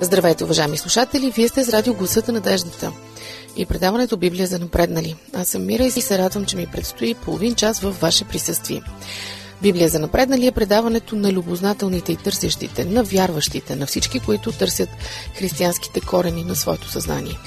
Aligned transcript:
Здравейте, 0.00 0.44
уважаеми 0.44 0.76
слушатели! 0.76 1.30
Вие 1.30 1.48
сте 1.48 1.64
с 1.64 1.68
радио 1.68 1.94
Гласът 1.94 2.28
на 2.28 2.34
надеждата 2.34 2.92
и 3.56 3.66
предаването 3.66 4.16
Библия 4.16 4.46
за 4.46 4.58
напреднали. 4.58 5.16
Аз 5.34 5.48
съм 5.48 5.66
Мира 5.66 5.84
и 5.84 5.90
се 5.90 6.18
радвам, 6.18 6.44
че 6.44 6.56
ми 6.56 6.66
предстои 6.66 7.14
половин 7.14 7.54
час 7.54 7.80
в 7.80 7.90
ваше 8.00 8.24
присъствие. 8.24 8.82
Библия 9.62 9.88
за 9.88 9.98
напреднали 9.98 10.46
е 10.46 10.52
предаването 10.52 11.16
на 11.16 11.32
любознателните 11.32 12.12
и 12.12 12.16
търсещите, 12.16 12.84
на 12.84 13.02
вярващите, 13.02 13.76
на 13.76 13.86
всички, 13.86 14.20
които 14.20 14.52
търсят 14.52 14.88
християнските 15.34 16.00
корени 16.00 16.44
на 16.44 16.54
своето 16.54 16.88
съзнание. 16.88 17.38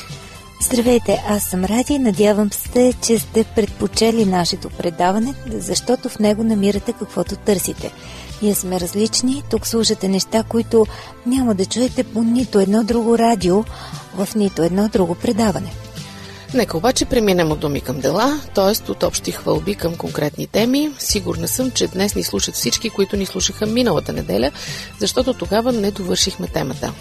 Здравейте, 0.61 1.23
аз 1.27 1.43
съм 1.43 1.65
Ради 1.65 1.93
и 1.93 1.99
надявам 1.99 2.51
се, 2.51 2.93
че 3.01 3.19
сте 3.19 3.43
предпочели 3.43 4.25
нашето 4.25 4.69
предаване, 4.69 5.33
защото 5.47 6.09
в 6.09 6.19
него 6.19 6.43
намирате 6.43 6.93
каквото 6.93 7.35
търсите. 7.35 7.91
Ние 8.41 8.55
сме 8.55 8.79
различни, 8.79 9.43
тук 9.51 9.67
слушате 9.67 10.07
неща, 10.07 10.43
които 10.43 10.85
няма 11.25 11.55
да 11.55 11.65
чуете 11.65 12.03
по 12.03 12.23
нито 12.23 12.59
едно 12.59 12.83
друго 12.83 13.17
радио, 13.17 13.63
в 14.15 14.35
нито 14.35 14.63
едно 14.63 14.87
друго 14.87 15.15
предаване. 15.15 15.71
Нека 16.53 16.77
обаче 16.77 17.05
преминем 17.05 17.51
от 17.51 17.59
думи 17.59 17.81
към 17.81 17.99
дела, 17.99 18.41
т.е. 18.55 18.91
от 18.91 19.03
общи 19.03 19.31
хвалби 19.31 19.75
към 19.75 19.95
конкретни 19.95 20.47
теми. 20.47 20.91
Сигурна 20.99 21.47
съм, 21.47 21.71
че 21.71 21.87
днес 21.87 22.15
ни 22.15 22.23
слушат 22.23 22.55
всички, 22.55 22.89
които 22.89 23.17
ни 23.17 23.25
слушаха 23.25 23.65
миналата 23.65 24.13
неделя, 24.13 24.51
защото 24.99 25.33
тогава 25.33 25.71
не 25.71 25.91
довършихме 25.91 26.47
темата. 26.47 26.93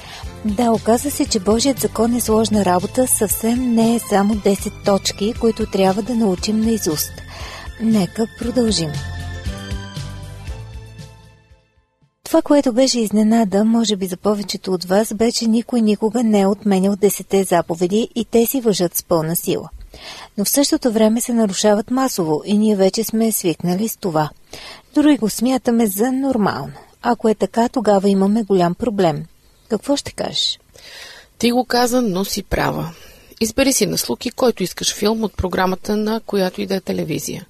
Да, 0.44 0.70
оказа 0.70 1.10
се, 1.10 1.26
че 1.26 1.40
Божият 1.40 1.80
закон 1.80 2.14
е 2.14 2.20
сложна 2.20 2.64
работа, 2.64 3.06
съвсем 3.06 3.74
не 3.74 3.94
е 3.94 4.00
само 4.10 4.34
10 4.34 4.72
точки, 4.84 5.34
които 5.40 5.66
трябва 5.66 6.02
да 6.02 6.14
научим 6.14 6.60
на 6.60 6.70
изуст. 6.70 7.12
Нека 7.80 8.26
продължим. 8.38 8.90
Това, 12.28 12.42
което 12.42 12.72
беше 12.72 13.00
изненада, 13.00 13.64
може 13.64 13.96
би 13.96 14.06
за 14.06 14.16
повечето 14.16 14.72
от 14.72 14.84
вас, 14.84 15.14
бе, 15.14 15.32
че 15.32 15.46
никой 15.46 15.80
никога 15.80 16.22
не 16.22 16.40
е 16.40 16.46
отменял 16.46 16.96
десете 16.96 17.44
заповеди 17.44 18.08
и 18.14 18.24
те 18.24 18.46
си 18.46 18.60
въжат 18.60 18.96
с 18.96 19.02
пълна 19.02 19.36
сила. 19.36 19.68
Но 20.38 20.44
в 20.44 20.48
същото 20.48 20.92
време 20.92 21.20
се 21.20 21.32
нарушават 21.32 21.90
масово 21.90 22.42
и 22.44 22.58
ние 22.58 22.76
вече 22.76 23.04
сме 23.04 23.32
свикнали 23.32 23.88
с 23.88 23.96
това. 23.96 24.30
Дори 24.94 25.18
го 25.18 25.28
смятаме 25.28 25.86
за 25.86 26.12
нормално. 26.12 26.72
Ако 27.02 27.28
е 27.28 27.34
така, 27.34 27.68
тогава 27.68 28.08
имаме 28.08 28.42
голям 28.42 28.74
проблем. 28.74 29.24
Какво 29.68 29.96
ще 29.96 30.12
кажеш? 30.12 30.58
Ти 31.38 31.50
го 31.50 31.64
каза, 31.64 32.02
но 32.02 32.24
си 32.24 32.42
права. 32.42 32.90
Избери 33.40 33.72
си 33.72 33.86
на 33.86 33.98
слуки, 33.98 34.30
който 34.30 34.62
искаш 34.62 34.94
филм 34.94 35.24
от 35.24 35.36
програмата 35.36 35.96
на 35.96 36.20
която 36.20 36.60
и 36.60 36.66
да 36.66 36.74
е 36.74 36.80
телевизия. 36.80 37.46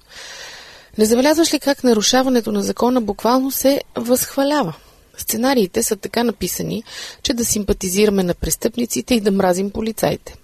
Не 0.97 1.05
забелязваш 1.05 1.53
ли 1.53 1.59
как 1.59 1.83
нарушаването 1.83 2.51
на 2.51 2.63
закона 2.63 3.01
буквално 3.01 3.51
се 3.51 3.81
възхвалява? 3.95 4.73
Сценариите 5.17 5.83
са 5.83 5.95
така 5.95 6.23
написани, 6.23 6.83
че 7.23 7.33
да 7.33 7.45
симпатизираме 7.45 8.23
на 8.23 8.33
престъпниците 8.33 9.15
и 9.15 9.21
да 9.21 9.31
мразим 9.31 9.71
полицаите. 9.71 10.35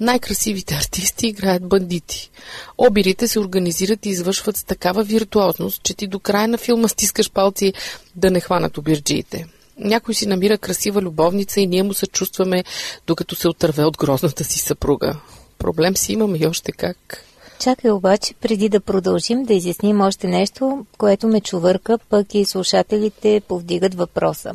Най-красивите 0.00 0.74
артисти 0.74 1.26
играят 1.26 1.68
бандити. 1.68 2.30
Обирите 2.78 3.28
се 3.28 3.40
организират 3.40 4.06
и 4.06 4.08
извършват 4.08 4.56
с 4.56 4.64
такава 4.64 5.04
виртуозност, 5.04 5.82
че 5.82 5.94
ти 5.94 6.06
до 6.06 6.18
края 6.18 6.48
на 6.48 6.58
филма 6.58 6.88
стискаш 6.88 7.30
палци 7.30 7.72
да 8.16 8.30
не 8.30 8.40
хванат 8.40 8.78
обирджиите. 8.78 9.46
Някой 9.78 10.14
си 10.14 10.26
намира 10.26 10.58
красива 10.58 11.02
любовница 11.02 11.60
и 11.60 11.66
ние 11.66 11.82
му 11.82 11.94
се 11.94 12.06
чувстваме, 12.06 12.64
докато 13.06 13.34
се 13.34 13.48
отърве 13.48 13.84
от 13.84 13.96
грозната 13.96 14.44
си 14.44 14.58
съпруга. 14.58 15.16
Проблем 15.58 15.96
си 15.96 16.12
имаме 16.12 16.38
и 16.38 16.46
още 16.46 16.72
как. 16.72 17.24
Чакай 17.60 17.90
обаче, 17.90 18.34
преди 18.34 18.68
да 18.68 18.80
продължим, 18.80 19.44
да 19.44 19.54
изясним 19.54 20.00
още 20.00 20.26
нещо, 20.26 20.86
което 20.98 21.26
ме 21.26 21.40
чувърка, 21.40 21.98
пък 21.98 22.34
и 22.34 22.44
слушателите 22.44 23.42
повдигат 23.48 23.94
въпроса. 23.94 24.52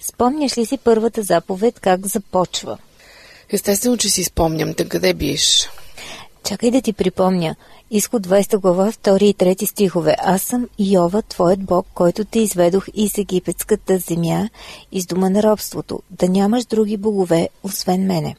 Спомняш 0.00 0.58
ли 0.58 0.66
си 0.66 0.78
първата 0.78 1.22
заповед 1.22 1.80
как 1.80 2.06
започва? 2.06 2.78
Естествено, 3.52 3.96
че 3.96 4.10
си 4.10 4.24
спомням. 4.24 4.74
Те 4.74 4.88
къде 4.88 5.14
биеш? 5.14 5.70
Чакай 6.44 6.70
да 6.70 6.82
ти 6.82 6.92
припомня. 6.92 7.56
Изход 7.90 8.26
20 8.26 8.56
глава, 8.56 8.92
2 8.92 9.22
и 9.22 9.34
3 9.34 9.66
стихове. 9.66 10.16
Аз 10.18 10.42
съм 10.42 10.68
Йова, 10.78 11.22
твоят 11.22 11.60
Бог, 11.64 11.86
който 11.94 12.24
те 12.24 12.38
изведох 12.38 12.86
из 12.94 13.18
египетската 13.18 13.98
земя, 13.98 14.48
из 14.92 15.06
дома 15.06 15.30
на 15.30 15.42
робството, 15.42 16.02
да 16.10 16.28
нямаш 16.28 16.64
други 16.64 16.96
богове, 16.96 17.48
освен 17.62 18.06
мене. 18.06 18.36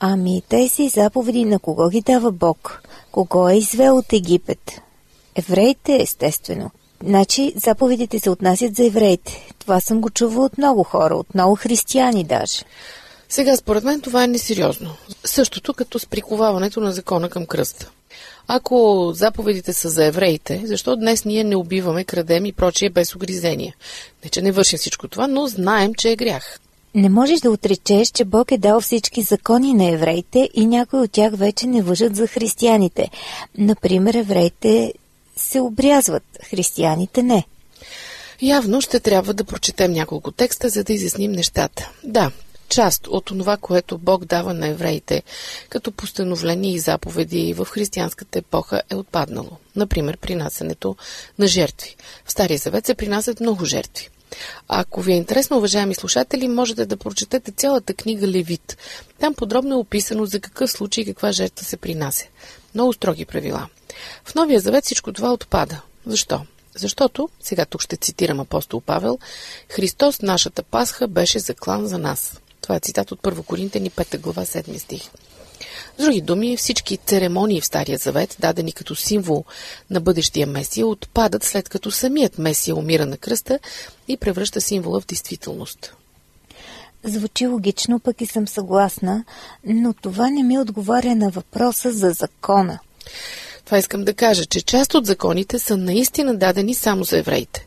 Ами, 0.00 0.42
тези 0.48 0.88
заповеди 0.88 1.44
на 1.44 1.58
кого 1.58 1.88
ги 1.88 2.00
дава 2.00 2.32
Бог? 2.32 2.82
Кого 3.12 3.48
е 3.48 3.54
извел 3.54 3.96
от 3.96 4.12
Египет? 4.12 4.80
Евреите, 5.34 6.02
естествено. 6.02 6.70
Значи, 7.04 7.52
заповедите 7.56 8.18
се 8.18 8.30
отнасят 8.30 8.76
за 8.76 8.84
евреите. 8.84 9.52
Това 9.58 9.80
съм 9.80 10.00
го 10.00 10.10
чувал 10.10 10.44
от 10.44 10.58
много 10.58 10.82
хора, 10.82 11.14
от 11.14 11.34
много 11.34 11.54
християни 11.54 12.24
даже. 12.24 12.62
Сега, 13.28 13.56
според 13.56 13.84
мен, 13.84 14.00
това 14.00 14.24
е 14.24 14.28
несериозно. 14.28 14.90
Същото 15.24 15.74
като 15.74 15.98
с 15.98 16.06
приковаването 16.06 16.80
на 16.80 16.92
закона 16.92 17.28
към 17.28 17.46
кръста. 17.46 17.90
Ако 18.48 19.10
заповедите 19.14 19.72
са 19.72 19.88
за 19.88 20.04
евреите, 20.04 20.62
защо 20.64 20.96
днес 20.96 21.24
ние 21.24 21.44
не 21.44 21.56
убиваме, 21.56 22.04
крадем 22.04 22.46
и 22.46 22.52
прочие 22.52 22.90
без 22.90 23.14
огризения? 23.14 23.74
Не, 24.24 24.30
че 24.30 24.42
не 24.42 24.52
вършим 24.52 24.78
всичко 24.78 25.08
това, 25.08 25.26
но 25.26 25.46
знаем, 25.46 25.94
че 25.94 26.10
е 26.10 26.16
грях. 26.16 26.60
Не 26.94 27.08
можеш 27.08 27.40
да 27.40 27.50
отречеш, 27.50 28.08
че 28.08 28.24
Бог 28.24 28.52
е 28.52 28.58
дал 28.58 28.80
всички 28.80 29.22
закони 29.22 29.74
на 29.74 29.90
евреите 29.90 30.50
и 30.54 30.66
някои 30.66 31.00
от 31.00 31.12
тях 31.12 31.36
вече 31.36 31.66
не 31.66 31.82
въжат 31.82 32.16
за 32.16 32.26
християните. 32.26 33.10
Например, 33.58 34.14
евреите 34.14 34.92
се 35.36 35.60
обрязват, 35.60 36.24
християните 36.50 37.22
не. 37.22 37.44
Явно 38.42 38.80
ще 38.80 39.00
трябва 39.00 39.34
да 39.34 39.44
прочетем 39.44 39.92
няколко 39.92 40.32
текста, 40.32 40.68
за 40.68 40.84
да 40.84 40.92
изясним 40.92 41.32
нещата. 41.32 41.90
Да, 42.04 42.30
част 42.68 43.06
от 43.06 43.24
това, 43.24 43.56
което 43.56 43.98
Бог 43.98 44.24
дава 44.24 44.54
на 44.54 44.68
евреите 44.68 45.22
като 45.68 45.92
постановление 45.92 46.72
и 46.74 46.78
заповеди 46.78 47.54
в 47.54 47.64
християнската 47.64 48.38
епоха 48.38 48.82
е 48.90 48.94
отпаднало. 48.94 49.50
Например, 49.76 50.16
принасянето 50.16 50.96
на 51.38 51.46
жертви. 51.46 51.96
В 52.24 52.32
Стария 52.32 52.58
завет 52.58 52.86
се 52.86 52.94
принасят 52.94 53.40
много 53.40 53.64
жертви. 53.64 54.08
Ако 54.68 55.00
ви 55.00 55.12
е 55.12 55.16
интересно, 55.16 55.56
уважаеми 55.56 55.94
слушатели, 55.94 56.48
можете 56.48 56.86
да 56.86 56.96
прочетете 56.96 57.52
цялата 57.52 57.94
книга 57.94 58.28
Левит. 58.28 58.76
Там 59.20 59.34
подробно 59.34 59.74
е 59.74 59.78
описано 59.78 60.26
за 60.26 60.40
какъв 60.40 60.70
случай 60.70 61.02
и 61.02 61.06
каква 61.06 61.32
жертва 61.32 61.64
се 61.64 61.76
принася. 61.76 62.24
Много 62.74 62.92
строги 62.92 63.24
правила. 63.24 63.68
В 64.24 64.34
Новия 64.34 64.60
завет 64.60 64.84
всичко 64.84 65.12
това 65.12 65.32
отпада. 65.32 65.80
Защо? 66.06 66.40
Защото, 66.76 67.28
сега 67.42 67.64
тук 67.64 67.82
ще 67.82 67.96
цитирам 67.96 68.40
апостол 68.40 68.80
Павел, 68.80 69.18
Христос, 69.68 70.22
нашата 70.22 70.62
Пасха, 70.62 71.08
беше 71.08 71.38
заклан 71.38 71.86
за 71.86 71.98
нас. 71.98 72.40
Това 72.60 72.76
е 72.76 72.80
цитат 72.80 73.12
от 73.12 73.20
1 73.20 73.44
Коринтени 73.44 73.90
5 73.90 74.18
глава 74.18 74.44
7 74.44 74.78
стих. 74.78 75.10
С 75.98 76.02
други 76.02 76.20
думи, 76.20 76.56
всички 76.56 76.96
церемонии 76.96 77.60
в 77.60 77.66
Стария 77.66 77.98
завет, 77.98 78.36
дадени 78.40 78.72
като 78.72 78.94
символ 78.94 79.44
на 79.90 80.00
бъдещия 80.00 80.46
Месия, 80.46 80.86
отпадат 80.86 81.44
след 81.44 81.68
като 81.68 81.90
самият 81.90 82.38
Месия 82.38 82.76
умира 82.76 83.06
на 83.06 83.16
кръста 83.16 83.58
и 84.08 84.16
превръща 84.16 84.60
символа 84.60 85.00
в 85.00 85.06
действителност. 85.06 85.94
Звучи 87.04 87.46
логично, 87.46 88.00
пък 88.00 88.20
и 88.20 88.26
съм 88.26 88.48
съгласна, 88.48 89.24
но 89.64 89.94
това 89.94 90.30
не 90.30 90.42
ми 90.42 90.58
отговаря 90.58 91.14
на 91.14 91.30
въпроса 91.30 91.92
за 91.92 92.10
закона. 92.10 92.78
Това 93.64 93.78
искам 93.78 94.04
да 94.04 94.14
кажа, 94.14 94.46
че 94.46 94.62
част 94.62 94.94
от 94.94 95.06
законите 95.06 95.58
са 95.58 95.76
наистина 95.76 96.36
дадени 96.36 96.74
само 96.74 97.04
за 97.04 97.18
евреите. 97.18 97.66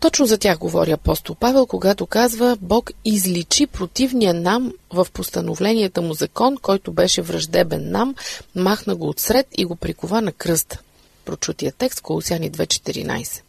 Точно 0.00 0.26
за 0.26 0.38
тях 0.38 0.58
говори 0.58 0.90
апостол 0.90 1.36
Павел, 1.40 1.66
когато 1.66 2.06
казва 2.06 2.58
Бог 2.60 2.90
изличи 3.04 3.66
противния 3.66 4.34
нам 4.34 4.72
в 4.92 5.06
постановленията 5.12 6.02
му 6.02 6.14
закон, 6.14 6.56
който 6.62 6.92
беше 6.92 7.22
враждебен 7.22 7.90
нам, 7.90 8.14
махна 8.54 8.96
го 8.96 9.08
отсред 9.08 9.46
и 9.58 9.64
го 9.64 9.76
прикова 9.76 10.20
на 10.20 10.32
кръста. 10.32 10.78
Прочутия 11.24 11.72
текст, 11.72 12.00
Колосяни 12.00 12.50
2.14. 12.50 13.40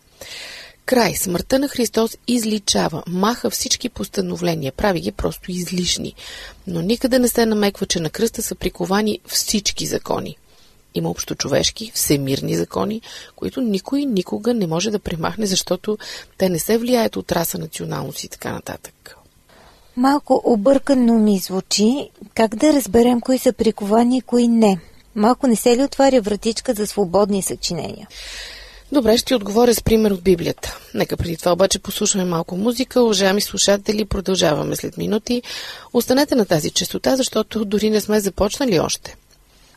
Край. 0.86 1.16
Смъртта 1.16 1.60
на 1.60 1.68
Христос 1.68 2.18
изличава, 2.28 3.04
маха 3.08 3.50
всички 3.50 3.90
постановления, 3.90 4.72
прави 4.72 5.00
ги 5.00 5.12
просто 5.12 5.52
излишни. 5.52 6.14
Но 6.68 6.82
никъде 6.82 7.20
не 7.20 7.28
се 7.28 7.46
намеква, 7.46 7.86
че 7.86 8.00
на 8.00 8.10
кръста 8.10 8.42
са 8.42 8.56
приковани 8.56 9.20
всички 9.28 9.86
закони. 9.86 10.38
Има 10.96 11.10
общочовешки, 11.10 11.92
всемирни 11.94 12.56
закони, 12.56 13.02
които 13.36 13.62
никой 13.62 14.06
никога 14.06 14.54
не 14.54 14.68
може 14.68 14.92
да 14.92 15.00
премахне, 15.00 15.46
защото 15.46 15.98
те 16.38 16.50
не 16.50 16.60
се 16.60 16.78
влияят 16.78 17.16
от 17.16 17.32
раса, 17.32 17.58
националност 17.58 18.24
и 18.24 18.28
така 18.28 18.52
нататък. 18.52 19.18
Малко 19.96 20.42
объркано 20.46 21.20
ми 21.20 21.40
звучи. 21.40 22.10
Как 22.36 22.56
да 22.56 22.74
разберем 22.74 23.22
кои 23.22 23.38
са 23.38 23.54
приковани 23.54 24.18
и 24.18 24.22
кои 24.22 24.48
не? 24.48 24.80
Малко 25.16 25.48
не 25.48 25.56
се 25.56 25.78
ли 25.78 25.84
отваря 25.84 26.22
вратичка 26.22 26.74
за 26.74 26.88
свободни 26.88 27.42
съчинения? 27.42 28.08
Добре, 28.92 29.18
ще 29.18 29.26
ти 29.26 29.36
отговоря 29.36 29.74
с 29.74 29.84
пример 29.84 30.12
от 30.12 30.24
Библията. 30.24 30.78
Нека 30.94 31.18
преди 31.18 31.38
това 31.38 31.54
обаче 31.54 31.80
послушаме 31.80 32.26
малко 32.26 32.58
музика. 32.58 33.02
Уважаеми 33.02 33.42
слушатели, 33.42 34.06
продължаваме 34.06 34.76
след 34.76 34.98
минути. 34.98 35.42
Останете 35.94 36.36
на 36.36 36.46
тази 36.46 36.72
частота, 36.72 37.16
защото 37.16 37.66
дори 37.66 37.90
не 37.90 38.02
сме 38.02 38.20
започнали 38.20 38.80
още. 38.80 39.16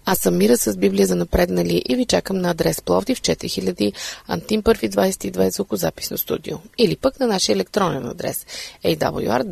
Аз 0.07 0.19
съм 0.19 0.37
Мира 0.37 0.57
с 0.57 0.77
Библия 0.77 1.07
за 1.07 1.15
напреднали 1.15 1.83
и 1.89 1.97
ви 1.97 2.05
чакам 2.05 2.39
на 2.39 2.51
адрес 2.51 2.83
Пловдив 2.83 3.21
4000 3.21 3.93
Антим 4.29 4.63
1 4.63 4.91
22 4.91 5.49
звукозаписно 5.49 6.19
студио. 6.19 6.59
Или 6.79 6.97
пък 6.97 7.21
на 7.21 7.27
нашия 7.27 7.55
електронен 7.55 8.07
адрес 8.07 8.47
awr 8.85 9.45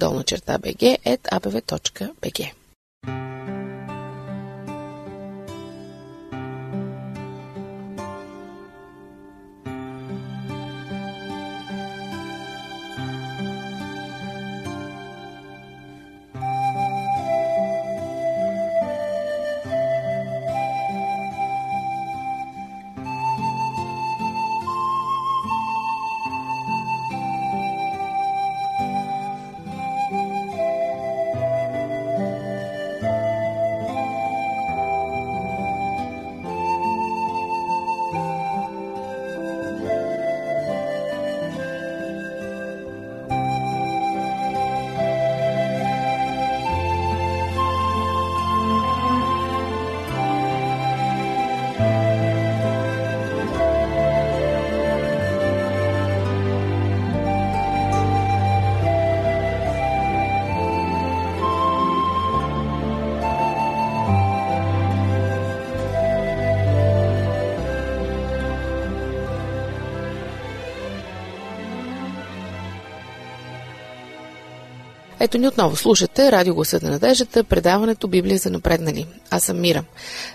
Ето 75.25 75.39
ни 75.39 75.49
отново 75.49 75.77
слушате 75.77 76.33
Радио 76.33 76.55
Гласът 76.55 76.83
на 76.83 76.91
надеждата, 76.91 77.45
предаването 77.45 78.09
Библия 78.09 78.39
за 78.39 78.51
напреднали. 78.51 79.07
Аз 79.31 79.45
съм 79.45 79.61
Мира. 79.61 79.85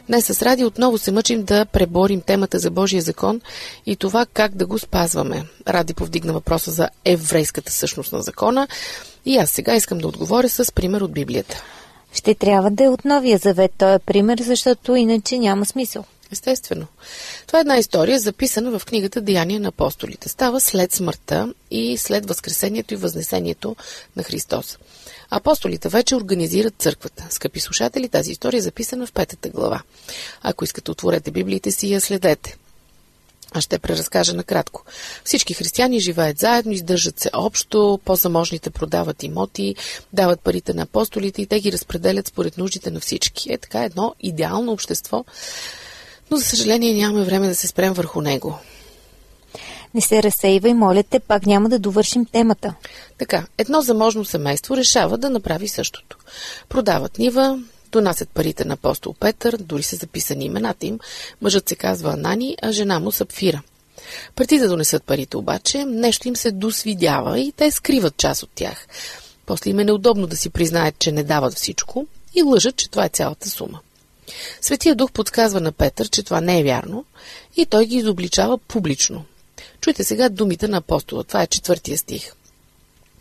Днес 0.08 0.26
с 0.26 0.42
Радио 0.42 0.68
отново 0.68 0.98
се 0.98 1.12
мъчим 1.12 1.44
да 1.44 1.66
преборим 1.66 2.22
темата 2.22 2.60
за 2.60 2.72
Божия 2.72 3.02
закон 3.02 3.42
и 3.86 3.96
това 3.96 4.26
как 4.34 4.56
да 4.56 4.66
го 4.66 4.80
спазваме. 4.80 5.44
Ради 5.68 5.94
повдигна 5.94 6.34
въпроса 6.34 6.72
за 6.72 6.90
еврейската 7.06 7.72
същност 7.72 8.14
на 8.14 8.22
закона 8.22 8.68
и 9.26 9.38
аз 9.38 9.50
сега 9.50 9.76
искам 9.76 9.98
да 9.98 10.08
отговоря 10.08 10.50
с 10.50 10.72
пример 10.72 11.02
от 11.02 11.12
Библията. 11.12 11.64
Ще 12.14 12.36
трябва 12.36 12.72
да 12.72 12.84
е 12.84 12.90
от 12.90 13.06
Новия 13.06 13.38
завет 13.38 13.72
този 13.78 13.94
е 13.94 14.00
пример, 14.00 14.38
защото 14.42 14.96
иначе 14.96 15.38
няма 15.38 15.66
смисъл. 15.66 16.06
Естествено. 16.32 16.88
Това 17.48 17.60
е 17.60 17.62
една 17.62 17.78
история, 17.78 18.20
записана 18.20 18.80
в 18.80 18.86
книгата 18.86 19.22
Деяния 19.22 19.60
на 19.60 19.68
апостолите. 19.68 20.30
Става 20.30 20.62
след 20.62 20.94
смъртта 20.94 21.54
и 21.72 21.98
след 21.98 22.28
възкресението 22.28 22.94
и 22.94 22.98
възнесението 22.98 23.76
на 24.16 24.24
Христос. 24.24 24.78
Апостолите 25.30 25.90
вече 25.90 26.16
организират 26.16 26.74
църквата. 26.80 27.28
Скъпи 27.30 27.60
слушатели, 27.60 28.10
тази 28.10 28.32
история 28.32 28.58
е 28.58 28.62
записана 28.62 29.06
в 29.08 29.14
петата 29.14 29.50
глава. 29.50 29.82
Ако 30.42 30.64
искате, 30.64 30.92
отворете 30.92 31.32
библиите 31.32 31.72
си 31.72 31.88
и 31.88 31.94
я 31.94 32.02
следете. 32.02 32.58
Аз 33.52 33.64
ще 33.64 33.80
преразкажа 33.80 34.34
накратко. 34.34 34.84
Всички 35.24 35.54
християни 35.54 36.00
живеят 36.00 36.40
заедно, 36.40 36.72
издържат 36.72 37.20
се 37.20 37.30
общо, 37.34 38.00
по-заможните 38.06 38.70
продават 38.70 39.24
имоти, 39.24 39.76
дават 40.14 40.42
парите 40.42 40.74
на 40.74 40.82
апостолите 40.82 41.42
и 41.42 41.46
те 41.46 41.60
ги 41.60 41.72
разпределят 41.72 42.28
според 42.28 42.58
нуждите 42.58 42.92
на 42.92 43.00
всички. 43.00 43.54
Е 43.54 43.58
така 43.58 43.84
едно 43.84 44.16
идеално 44.20 44.72
общество, 44.72 45.26
но 46.32 46.38
за 46.38 46.44
съжаление 46.44 46.94
нямаме 46.94 47.26
време 47.26 47.48
да 47.48 47.56
се 47.56 47.68
спрем 47.68 47.94
върху 47.94 48.22
него. 48.22 48.60
Не 49.94 50.02
се 50.02 50.24
разсейвай, 50.24 50.74
моля 50.74 51.04
те, 51.04 51.20
пак 51.20 51.46
няма 51.46 51.70
да 51.70 51.80
довършим 51.80 52.26
темата. 52.26 52.74
Така, 53.18 53.46
едно 53.58 53.82
заможно 53.82 54.26
семейство 54.26 54.78
решава 54.78 55.18
да 55.18 55.30
направи 55.30 55.68
същото. 55.68 56.18
Продават 56.70 57.20
нива, 57.20 57.60
донасят 57.92 58.30
парите 58.30 58.66
на 58.66 58.74
апостол 58.74 59.14
Петър, 59.20 59.58
дори 59.58 59.84
са 59.84 59.96
записани 59.96 60.46
имената 60.46 60.86
им. 60.86 61.00
Мъжът 61.42 61.70
се 61.70 61.76
казва 61.76 62.14
Анани, 62.14 62.58
а 62.62 62.72
жена 62.72 63.00
му 63.00 63.12
Сапфира. 63.12 63.62
Преди 64.36 64.58
да 64.58 64.68
донесат 64.68 65.04
парите 65.04 65.38
обаче, 65.38 65.86
нещо 65.86 66.28
им 66.28 66.36
се 66.36 66.52
досвидява 66.52 67.40
и 67.40 67.52
те 67.52 67.72
скриват 67.72 68.18
част 68.18 68.44
от 68.44 68.50
тях. 68.56 68.88
После 69.46 69.70
им 69.70 69.80
е 69.80 69.84
неудобно 69.84 70.28
да 70.28 70.38
си 70.38 70.50
признаят, 70.50 71.00
че 71.00 71.12
не 71.12 71.24
дават 71.24 71.54
всичко 71.54 72.08
и 72.36 72.44
лъжат, 72.44 72.76
че 72.76 72.90
това 72.90 73.06
е 73.06 73.10
цялата 73.10 73.50
сума. 73.50 73.80
Светия 74.62 74.96
дух 74.96 75.12
подсказва 75.12 75.62
на 75.62 75.72
Петър, 75.72 76.10
че 76.10 76.24
това 76.24 76.42
не 76.42 76.60
е 76.60 76.64
вярно 76.64 77.06
и 77.58 77.66
той 77.66 77.86
ги 77.86 77.96
изобличава 77.96 78.58
публично. 78.58 79.26
Чуйте 79.82 80.04
сега 80.04 80.30
думите 80.30 80.68
на 80.68 80.78
апостола. 80.78 81.24
Това 81.24 81.42
е 81.42 81.48
четвъртия 81.48 81.98
стих. 81.98 82.34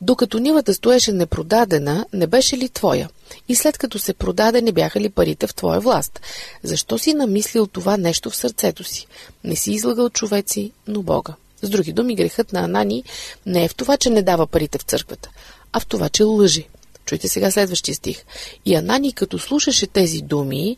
Докато 0.00 0.38
нивата 0.38 0.74
стоеше 0.74 1.12
непродадена, 1.12 2.06
не 2.12 2.26
беше 2.26 2.56
ли 2.56 2.68
твоя? 2.68 3.10
И 3.48 3.54
след 3.54 3.78
като 3.78 3.98
се 3.98 4.14
продаде, 4.14 4.62
не 4.62 4.72
бяха 4.72 5.00
ли 5.00 5.08
парите 5.08 5.46
в 5.46 5.54
твоя 5.54 5.80
власт? 5.80 6.20
Защо 6.62 6.98
си 6.98 7.14
намислил 7.14 7.66
това 7.66 7.96
нещо 7.96 8.30
в 8.30 8.36
сърцето 8.36 8.84
си? 8.84 9.06
Не 9.44 9.56
си 9.56 9.72
излагал 9.72 10.10
човеци, 10.10 10.72
но 10.86 11.02
Бога. 11.02 11.34
С 11.62 11.68
други 11.68 11.92
думи, 11.92 12.14
грехът 12.14 12.52
на 12.52 12.60
Анани 12.60 13.04
не 13.46 13.64
е 13.64 13.68
в 13.68 13.74
това, 13.74 13.96
че 13.96 14.10
не 14.10 14.22
дава 14.22 14.46
парите 14.46 14.78
в 14.78 14.82
църквата, 14.82 15.30
а 15.72 15.80
в 15.80 15.86
това, 15.86 16.08
че 16.08 16.22
лъжи. 16.22 16.68
Чуйте 17.06 17.28
сега 17.28 17.50
следващия 17.50 17.94
стих. 17.94 18.24
И 18.64 18.74
Анани, 18.74 19.12
като 19.12 19.38
слушаше 19.38 19.86
тези 19.86 20.18
думи, 20.18 20.76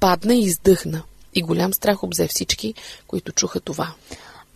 падна 0.00 0.34
и 0.34 0.40
издъхна. 0.40 1.02
И 1.34 1.42
голям 1.42 1.74
страх 1.74 2.02
обзе 2.02 2.28
всички, 2.28 2.74
които 3.06 3.32
чуха 3.32 3.60
това. 3.60 3.92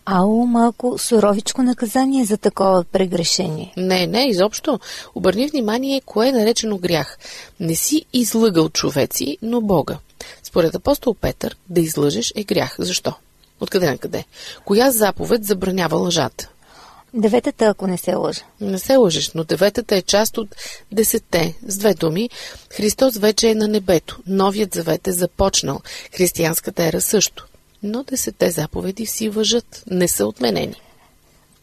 Ало, 0.07 0.47
малко 0.47 0.99
суровичко 0.99 1.63
наказание 1.63 2.25
за 2.25 2.37
такова 2.37 2.85
прегрешение. 2.85 3.73
Не, 3.77 4.07
не, 4.07 4.29
изобщо. 4.29 4.81
Обърни 5.15 5.49
внимание, 5.49 6.03
кое 6.07 6.29
е 6.29 6.33
наречено 6.33 6.79
грях. 6.79 7.19
Не 7.61 7.75
си 7.75 8.05
излъгал 8.13 8.69
човеци, 8.69 9.39
но 9.43 9.61
Бога. 9.61 9.99
Според 10.43 10.75
апостол 10.75 11.15
Петър, 11.15 11.57
да 11.69 11.81
излъжеш 11.81 12.33
е 12.37 12.45
грях. 12.45 12.77
Защо? 12.79 13.15
Откъде 13.61 13.91
на 13.91 13.99
къде? 13.99 14.25
Коя 14.65 14.91
заповед 14.91 15.45
забранява 15.45 15.97
лъжата? 15.97 16.49
Деветата, 17.17 17.65
ако 17.65 17.87
не 17.87 17.99
се 17.99 18.15
лъжа. 18.15 18.43
Не 18.61 18.79
се 18.79 18.97
лъжеш, 18.97 19.31
но 19.35 19.45
деветата 19.45 19.97
е 19.97 20.03
част 20.03 20.39
от 20.39 20.57
десетте. 20.93 21.55
С 21.67 21.77
две 21.79 21.95
думи, 21.95 22.31
Христос 22.71 23.17
вече 23.17 23.51
е 23.51 23.55
на 23.55 23.69
небето. 23.69 24.19
Новият 24.27 24.75
завет 24.75 25.09
е 25.09 25.13
започнал. 25.13 25.81
Християнската 26.17 26.85
ера 26.85 27.01
също. 27.01 27.47
Но 27.83 28.03
десетте 28.03 28.51
заповеди 28.51 29.07
си 29.07 29.29
въжат. 29.29 29.85
Не 29.91 30.09
са 30.09 30.27
отменени. 30.27 30.75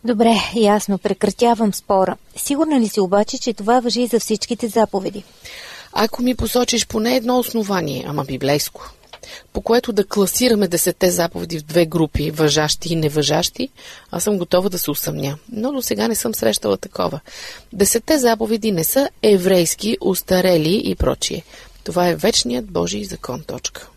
Добре, 0.03 0.35
ясно, 0.55 0.97
прекратявам 0.97 1.73
спора. 1.73 2.17
Сигурна 2.35 2.79
ли 2.79 2.87
си 2.87 2.99
обаче, 2.99 3.37
че 3.37 3.53
това 3.53 3.79
въжи 3.79 4.07
за 4.07 4.19
всичките 4.19 4.67
заповеди? 4.67 5.23
Ако 5.93 6.23
ми 6.23 6.35
посочиш 6.35 6.87
поне 6.87 7.15
едно 7.15 7.39
основание, 7.39 8.05
ама 8.07 8.23
библейско, 8.23 8.91
по 9.53 9.61
което 9.61 9.93
да 9.93 10.05
класираме 10.05 10.67
десетте 10.67 11.11
заповеди 11.11 11.59
в 11.59 11.63
две 11.63 11.85
групи, 11.85 12.31
въжащи 12.31 12.93
и 12.93 12.95
невъжащи, 12.95 13.69
аз 14.11 14.23
съм 14.23 14.37
готова 14.37 14.69
да 14.69 14.79
се 14.79 14.91
усъмня. 14.91 15.37
Но 15.51 15.71
до 15.71 15.81
сега 15.81 16.07
не 16.07 16.15
съм 16.15 16.35
срещала 16.35 16.77
такова. 16.77 17.19
Десетте 17.73 18.17
заповеди 18.17 18.71
не 18.71 18.83
са 18.83 19.09
еврейски, 19.23 19.97
устарели 20.01 20.81
и 20.85 20.95
прочие. 20.95 21.43
Това 21.83 22.07
е 22.07 22.15
вечният 22.15 22.71
Божий 22.71 23.03
закон. 23.03 23.43
Точка. 23.47 23.89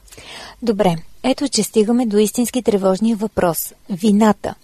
Добре, 0.63 0.97
ето 1.23 1.49
че 1.49 1.63
стигаме 1.63 2.07
до 2.07 2.19
истински 2.19 2.63
тревожния 2.63 3.17
въпрос– 3.17 3.73
вината. 3.91 4.55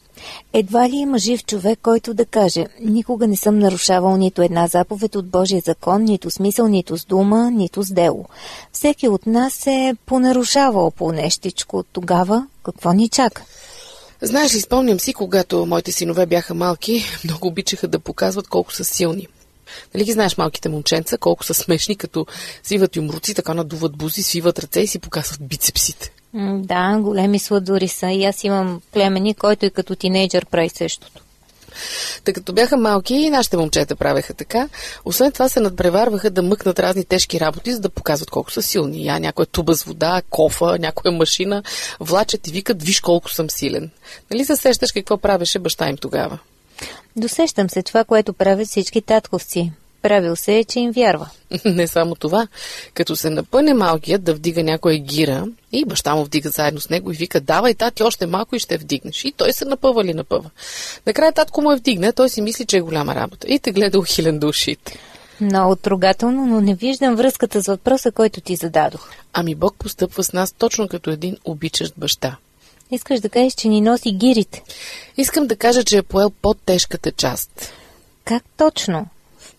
Едва 0.53 0.89
ли 0.89 0.97
има 0.97 1.19
жив 1.19 1.45
човек, 1.45 1.79
който 1.83 2.15
да 2.15 2.27
каже 2.27 2.67
«Никога 2.81 3.27
не 3.27 3.37
съм 3.37 3.59
нарушавал 3.59 4.17
нито 4.17 4.43
една 4.43 4.67
заповед 4.67 5.17
от 5.17 5.27
Божия 5.27 5.63
закон, 5.65 6.05
нито 6.05 6.31
смисъл, 6.31 6.69
нито 6.69 6.97
с 6.97 7.05
дума, 7.05 7.51
нито 7.51 7.83
с 7.83 7.93
дело». 7.93 8.25
Всеки 8.73 9.09
от 9.09 9.27
нас 9.27 9.67
е 9.67 9.95
понарушавал 10.07 10.91
по 10.91 11.13
нещичко. 11.13 11.83
Тогава 11.93 12.47
какво 12.63 12.93
ни 12.93 13.09
чака? 13.09 13.45
Знаеш 14.23 14.55
ли, 14.55 14.61
спомням 14.61 15.01
си, 15.01 15.13
когато 15.13 15.67
моите 15.67 15.93
синове 15.93 16.27
бяха 16.27 16.55
малки, 16.55 17.05
много 17.25 17.49
обичаха 17.49 17.89
да 17.89 17.99
показват 17.99 18.49
колко 18.49 18.73
са 18.73 18.85
силни. 18.85 19.27
Нали 19.95 20.05
ги 20.05 20.13
знаеш 20.13 20.37
малките 20.37 20.69
момченца, 20.69 21.19
колко 21.19 21.45
са 21.45 21.55
смешни, 21.55 21.97
като 21.97 22.27
свиват 22.63 22.97
юмруци, 22.97 23.35
така 23.35 23.55
надуват 23.55 23.97
бузи, 23.97 24.23
свиват 24.23 24.59
ръце 24.59 24.81
и 24.81 24.87
си 24.87 24.99
показват 24.99 25.49
бицепсите. 25.49 26.13
Да, 26.35 26.99
големи 27.01 27.39
сладури 27.39 27.89
са. 27.89 28.11
И 28.11 28.25
аз 28.25 28.45
имам 28.45 28.81
племени, 28.93 29.35
който 29.35 29.67
и 29.67 29.71
като 29.71 29.97
тинейджър 29.97 30.47
прави 30.47 30.69
същото. 30.69 31.23
Тъй 32.25 32.35
като 32.35 32.53
бяха 32.53 32.77
малки 32.77 33.15
и 33.15 33.31
нашите 33.31 33.57
момчета 33.57 33.97
правеха 33.97 34.35
така, 34.35 34.69
освен 35.05 35.33
това 35.33 35.49
се 35.49 35.61
надпреварваха 35.61 36.31
да 36.31 36.43
мъкнат 36.43 36.79
разни 36.79 37.05
тежки 37.05 37.41
работи, 37.41 37.73
за 37.73 37.81
да 37.81 37.91
показват 37.91 38.31
колко 38.31 38.53
са 38.53 38.63
силни. 38.63 39.05
Я 39.05 39.19
някоя 39.19 39.47
туба 39.47 39.75
с 39.75 39.83
вода, 39.83 40.23
кофа, 40.31 40.79
някоя 40.79 41.13
машина, 41.13 41.63
влачат 42.01 42.49
и 42.49 42.51
викат, 42.51 42.83
виж 42.83 43.01
колко 43.01 43.31
съм 43.31 43.51
силен. 43.51 43.91
Нали 44.31 44.45
се 44.45 44.57
сещаш 44.57 44.93
какво 44.93 45.19
правеше 45.19 45.59
баща 45.59 45.89
им 45.89 45.97
тогава? 45.97 46.39
Досещам 47.17 47.71
се 47.71 47.83
това, 47.83 48.05
което 48.05 48.33
правят 48.33 48.69
всички 48.69 49.03
татковци. 49.03 49.73
Правил 50.03 50.37
се 50.37 50.59
е, 50.59 50.65
че 50.65 50.81
им 50.81 50.93
вярва. 50.93 51.31
Не 51.65 51.87
само 51.87 52.15
това. 52.15 52.49
Като 52.95 53.17
се 53.17 53.31
напъне 53.31 53.75
малкият 53.75 54.25
да 54.25 54.35
вдига 54.35 54.63
някоя 54.63 54.99
гира, 54.99 55.47
и 55.73 55.85
баща 55.85 56.15
му 56.15 56.25
вдига 56.25 56.51
заедно 56.51 56.81
с 56.81 56.91
него 56.91 57.13
и 57.13 57.15
вика, 57.15 57.41
давай 57.41 57.75
тати 57.75 58.03
още 58.03 58.27
малко 58.27 58.57
и 58.57 58.59
ще 58.59 58.79
вдигнеш. 58.79 59.25
И 59.25 59.33
той 59.33 59.53
се 59.53 59.65
напъва 59.65 60.05
ли 60.05 60.15
напъва. 60.15 60.51
Накрая 61.07 61.33
татко 61.33 61.63
му 61.63 61.73
е 61.73 61.77
вдигне, 61.77 62.13
той 62.13 62.29
си 62.29 62.43
мисли, 62.43 62.67
че 62.67 62.77
е 62.77 62.81
голяма 62.81 63.15
работа. 63.15 63.47
И 63.49 63.59
те 63.59 63.73
гледа 63.73 63.99
ухилен 63.99 64.39
до 64.39 64.49
ушите. 64.49 64.99
Много 65.41 65.77
трогателно, 65.77 66.47
но 66.47 66.61
не 66.61 66.75
виждам 66.75 67.17
връзката 67.17 67.63
с 67.63 67.67
въпроса, 67.67 68.13
който 68.13 68.41
ти 68.41 68.57
зададох. 68.57 69.11
Ами 69.33 69.55
Бог 69.55 69.75
постъпва 69.79 70.25
с 70.25 70.33
нас 70.33 70.53
точно 70.53 70.89
като 70.89 71.11
един 71.11 71.37
обичащ 71.45 71.95
баща. 71.97 72.37
Искаш 72.91 73.21
да 73.21 73.29
кажеш, 73.29 73.55
че 73.55 73.69
ни 73.69 73.81
носи 73.81 74.13
гирите. 74.13 74.63
Искам 75.17 75.47
да 75.47 75.57
кажа, 75.57 75.85
че 75.85 75.97
е 75.97 76.03
поел 76.03 76.31
по-тежката 76.31 77.13
част. 77.13 77.73
Как 78.25 78.43
точно? 78.57 79.07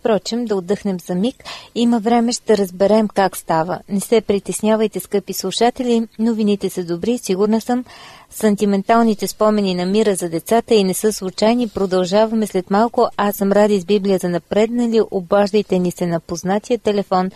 Впрочем, 0.02 0.44
да 0.44 0.56
отдъхнем 0.56 1.00
за 1.00 1.14
миг. 1.14 1.44
Има 1.74 2.00
време, 2.00 2.32
ще 2.32 2.58
разберем 2.58 3.08
как 3.08 3.36
става. 3.36 3.78
Не 3.88 4.00
се 4.00 4.20
притеснявайте, 4.20 5.00
скъпи 5.00 5.32
слушатели. 5.32 6.08
Новините 6.18 6.70
са 6.70 6.84
добри, 6.84 7.18
сигурна 7.18 7.60
съм. 7.60 7.84
Сантименталните 8.30 9.26
спомени 9.26 9.74
на 9.74 9.86
мира 9.86 10.14
за 10.14 10.28
децата 10.28 10.74
и 10.74 10.84
не 10.84 10.94
са 10.94 11.12
случайни. 11.12 11.68
Продължаваме 11.68 12.46
след 12.46 12.70
малко. 12.70 13.08
Аз 13.16 13.36
съм 13.36 13.52
Ради 13.52 13.80
с 13.80 13.84
Библия 13.84 14.18
за 14.18 14.28
напреднали. 14.28 15.00
Обаждайте 15.10 15.78
ни 15.78 15.90
се 15.90 16.06
на 16.06 16.20
познатия 16.20 16.78
телефон 16.78 17.30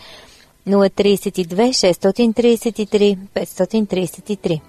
032 0.67 1.71
633 1.71 3.19
533. 3.35 4.61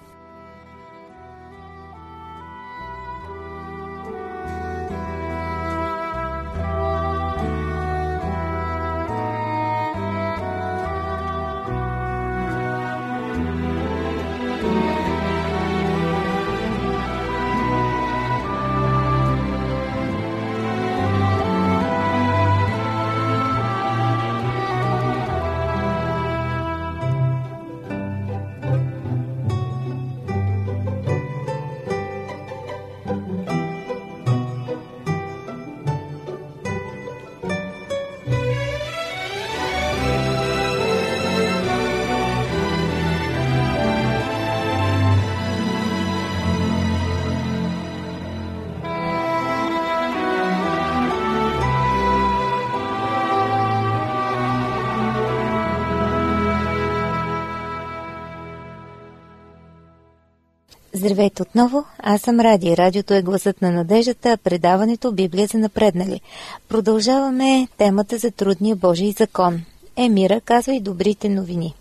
Здравейте 60.98 61.42
отново, 61.42 61.84
аз 61.98 62.20
съм 62.20 62.40
Ради. 62.40 62.76
Радиото 62.76 63.14
е 63.14 63.22
гласът 63.22 63.62
на 63.62 63.70
надеждата, 63.70 64.30
а 64.32 64.36
предаването 64.36 65.12
Библия 65.12 65.46
за 65.46 65.58
напреднали. 65.58 66.20
Продължаваме 66.68 67.68
темата 67.76 68.18
за 68.18 68.30
трудния 68.30 68.76
Божий 68.76 69.12
закон. 69.12 69.62
Емира 69.96 70.40
казва 70.40 70.74
и 70.74 70.80
добрите 70.80 71.28
новини. 71.28 71.74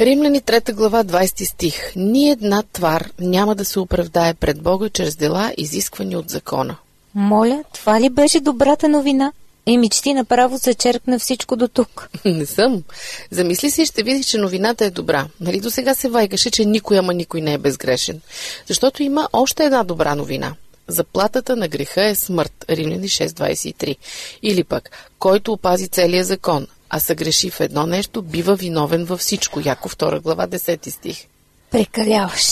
Римляни 0.00 0.40
3 0.40 0.74
глава 0.74 1.04
20 1.04 1.44
стих. 1.44 1.96
Ни 1.96 2.30
една 2.30 2.62
твар 2.72 3.10
няма 3.20 3.54
да 3.54 3.64
се 3.64 3.80
оправдае 3.80 4.34
пред 4.34 4.62
Бога 4.62 4.88
чрез 4.88 5.16
дела, 5.16 5.52
изисквани 5.56 6.16
от 6.16 6.30
закона. 6.30 6.76
Моля, 7.14 7.64
това 7.74 8.00
ли 8.00 8.10
беше 8.10 8.40
добрата 8.40 8.88
новина? 8.88 9.32
И 9.66 9.78
мечти 9.78 10.14
направо 10.14 10.58
се 10.58 10.74
черкна 10.74 11.18
всичко 11.18 11.56
до 11.56 11.68
тук. 11.68 12.08
Не 12.24 12.46
съм. 12.46 12.82
Замисли 13.30 13.70
си 13.70 13.82
и 13.82 13.86
ще 13.86 14.02
видиш, 14.02 14.26
че 14.26 14.38
новината 14.38 14.84
е 14.84 14.90
добра. 14.90 15.26
Нали 15.40 15.60
до 15.60 15.70
сега 15.70 15.94
се 15.94 16.08
вайкаше, 16.08 16.50
че 16.50 16.64
никой, 16.64 16.98
ама 16.98 17.14
никой 17.14 17.40
не 17.40 17.52
е 17.52 17.58
безгрешен. 17.58 18.20
Защото 18.66 19.02
има 19.02 19.28
още 19.32 19.64
една 19.64 19.84
добра 19.84 20.14
новина. 20.14 20.54
Заплатата 20.88 21.56
на 21.56 21.68
греха 21.68 22.04
е 22.04 22.14
смърт. 22.14 22.64
Римляни 22.70 23.08
6.23. 23.08 23.96
Или 24.42 24.64
пък, 24.64 24.90
който 25.18 25.52
опази 25.52 25.88
целия 25.88 26.24
закон, 26.24 26.66
а 26.90 27.00
съгреши 27.00 27.50
в 27.50 27.60
едно 27.60 27.86
нещо, 27.86 28.22
бива 28.22 28.54
виновен 28.56 29.04
във 29.04 29.20
всичко. 29.20 29.60
Яко 29.64 29.88
2 29.88 30.20
глава 30.20 30.46
10 30.46 30.90
стих. 30.90 31.24
Прекаляваш. 31.70 32.44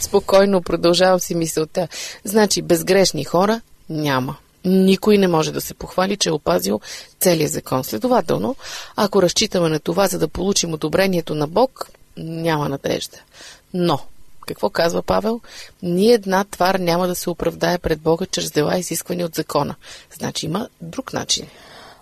Спокойно 0.00 0.62
продължавам 0.62 1.20
си 1.20 1.34
мисълта. 1.34 1.88
Значи, 2.24 2.62
безгрешни 2.62 3.24
хора 3.24 3.60
няма. 3.88 4.36
Никой 4.64 5.18
не 5.18 5.28
може 5.28 5.52
да 5.52 5.60
се 5.60 5.74
похвали, 5.74 6.16
че 6.16 6.28
е 6.28 6.32
опазил 6.32 6.80
целият 7.20 7.52
закон. 7.52 7.84
Следователно, 7.84 8.56
ако 8.96 9.22
разчитаме 9.22 9.68
на 9.68 9.80
това, 9.80 10.06
за 10.06 10.18
да 10.18 10.28
получим 10.28 10.72
одобрението 10.72 11.34
на 11.34 11.46
Бог, 11.46 11.90
няма 12.16 12.68
надежда. 12.68 13.18
Но, 13.74 13.98
какво 14.46 14.70
казва 14.70 15.02
Павел? 15.02 15.40
Ни 15.82 16.12
една 16.12 16.44
твар 16.44 16.74
няма 16.74 17.06
да 17.06 17.14
се 17.14 17.30
оправдае 17.30 17.78
пред 17.78 18.00
Бога 18.00 18.26
чрез 18.26 18.50
дела, 18.50 18.78
изисквани 18.78 19.24
от 19.24 19.34
закона. 19.34 19.74
Значи 20.18 20.46
има 20.46 20.68
друг 20.80 21.12
начин. 21.12 21.46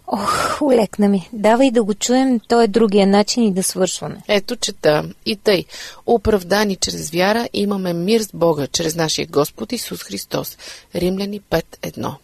Ох, 0.07 0.63
улекна 0.63 1.09
ми. 1.09 1.29
Давай 1.33 1.71
да 1.71 1.83
го 1.83 1.95
чуем, 1.95 2.41
то 2.41 2.61
е 2.61 2.69
другия 2.69 3.07
начин 3.07 3.43
и 3.43 3.53
да 3.53 3.63
свършваме. 3.63 4.23
Ето 4.29 4.57
чета. 4.57 5.05
И 5.27 5.37
тъй. 5.37 5.65
Оправдани 6.07 6.77
чрез 6.77 7.11
вяра 7.11 7.49
имаме 7.53 7.93
мир 7.93 8.21
с 8.21 8.29
Бога, 8.35 8.67
чрез 8.67 8.95
нашия 8.95 9.27
Господ 9.27 9.73
Исус 9.73 10.03
Христос. 10.03 10.59
Римляни 10.95 11.41
5.1 11.41 12.15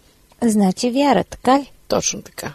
Значи 0.51 0.91
вяра, 0.91 1.25
така 1.25 1.59
ли? 1.59 1.73
Точно 1.89 2.23
така. 2.23 2.53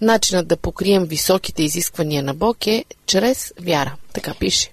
Начинът 0.00 0.48
да 0.48 0.56
покрием 0.56 1.04
високите 1.04 1.62
изисквания 1.62 2.22
на 2.22 2.34
Бог 2.34 2.66
е 2.66 2.84
чрез 3.06 3.52
вяра. 3.60 3.94
Така 4.12 4.34
пише. 4.34 4.72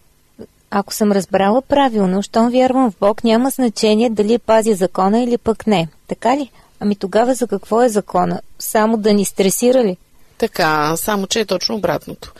Ако 0.71 0.93
съм 0.93 1.11
разбрала 1.11 1.61
правилно, 1.61 2.21
щом 2.21 2.49
вярвам 2.49 2.91
в 2.91 2.95
Бог, 2.99 3.23
няма 3.23 3.49
значение 3.49 4.09
дали 4.09 4.39
пази 4.39 4.73
закона 4.73 5.23
или 5.23 5.37
пък 5.37 5.67
не. 5.67 5.87
Така 6.07 6.37
ли? 6.37 6.49
Ами 6.79 6.95
тогава 6.95 7.33
за 7.33 7.47
какво 7.47 7.81
е 7.81 7.89
закона? 7.89 8.41
Само 8.59 8.97
да 8.97 9.13
ни 9.13 9.25
стресира 9.25 9.83
ли? 9.83 9.97
Така, 10.37 10.97
само 10.97 11.27
че 11.27 11.39
е 11.39 11.45
точно 11.45 11.75
обратното. 11.75 12.33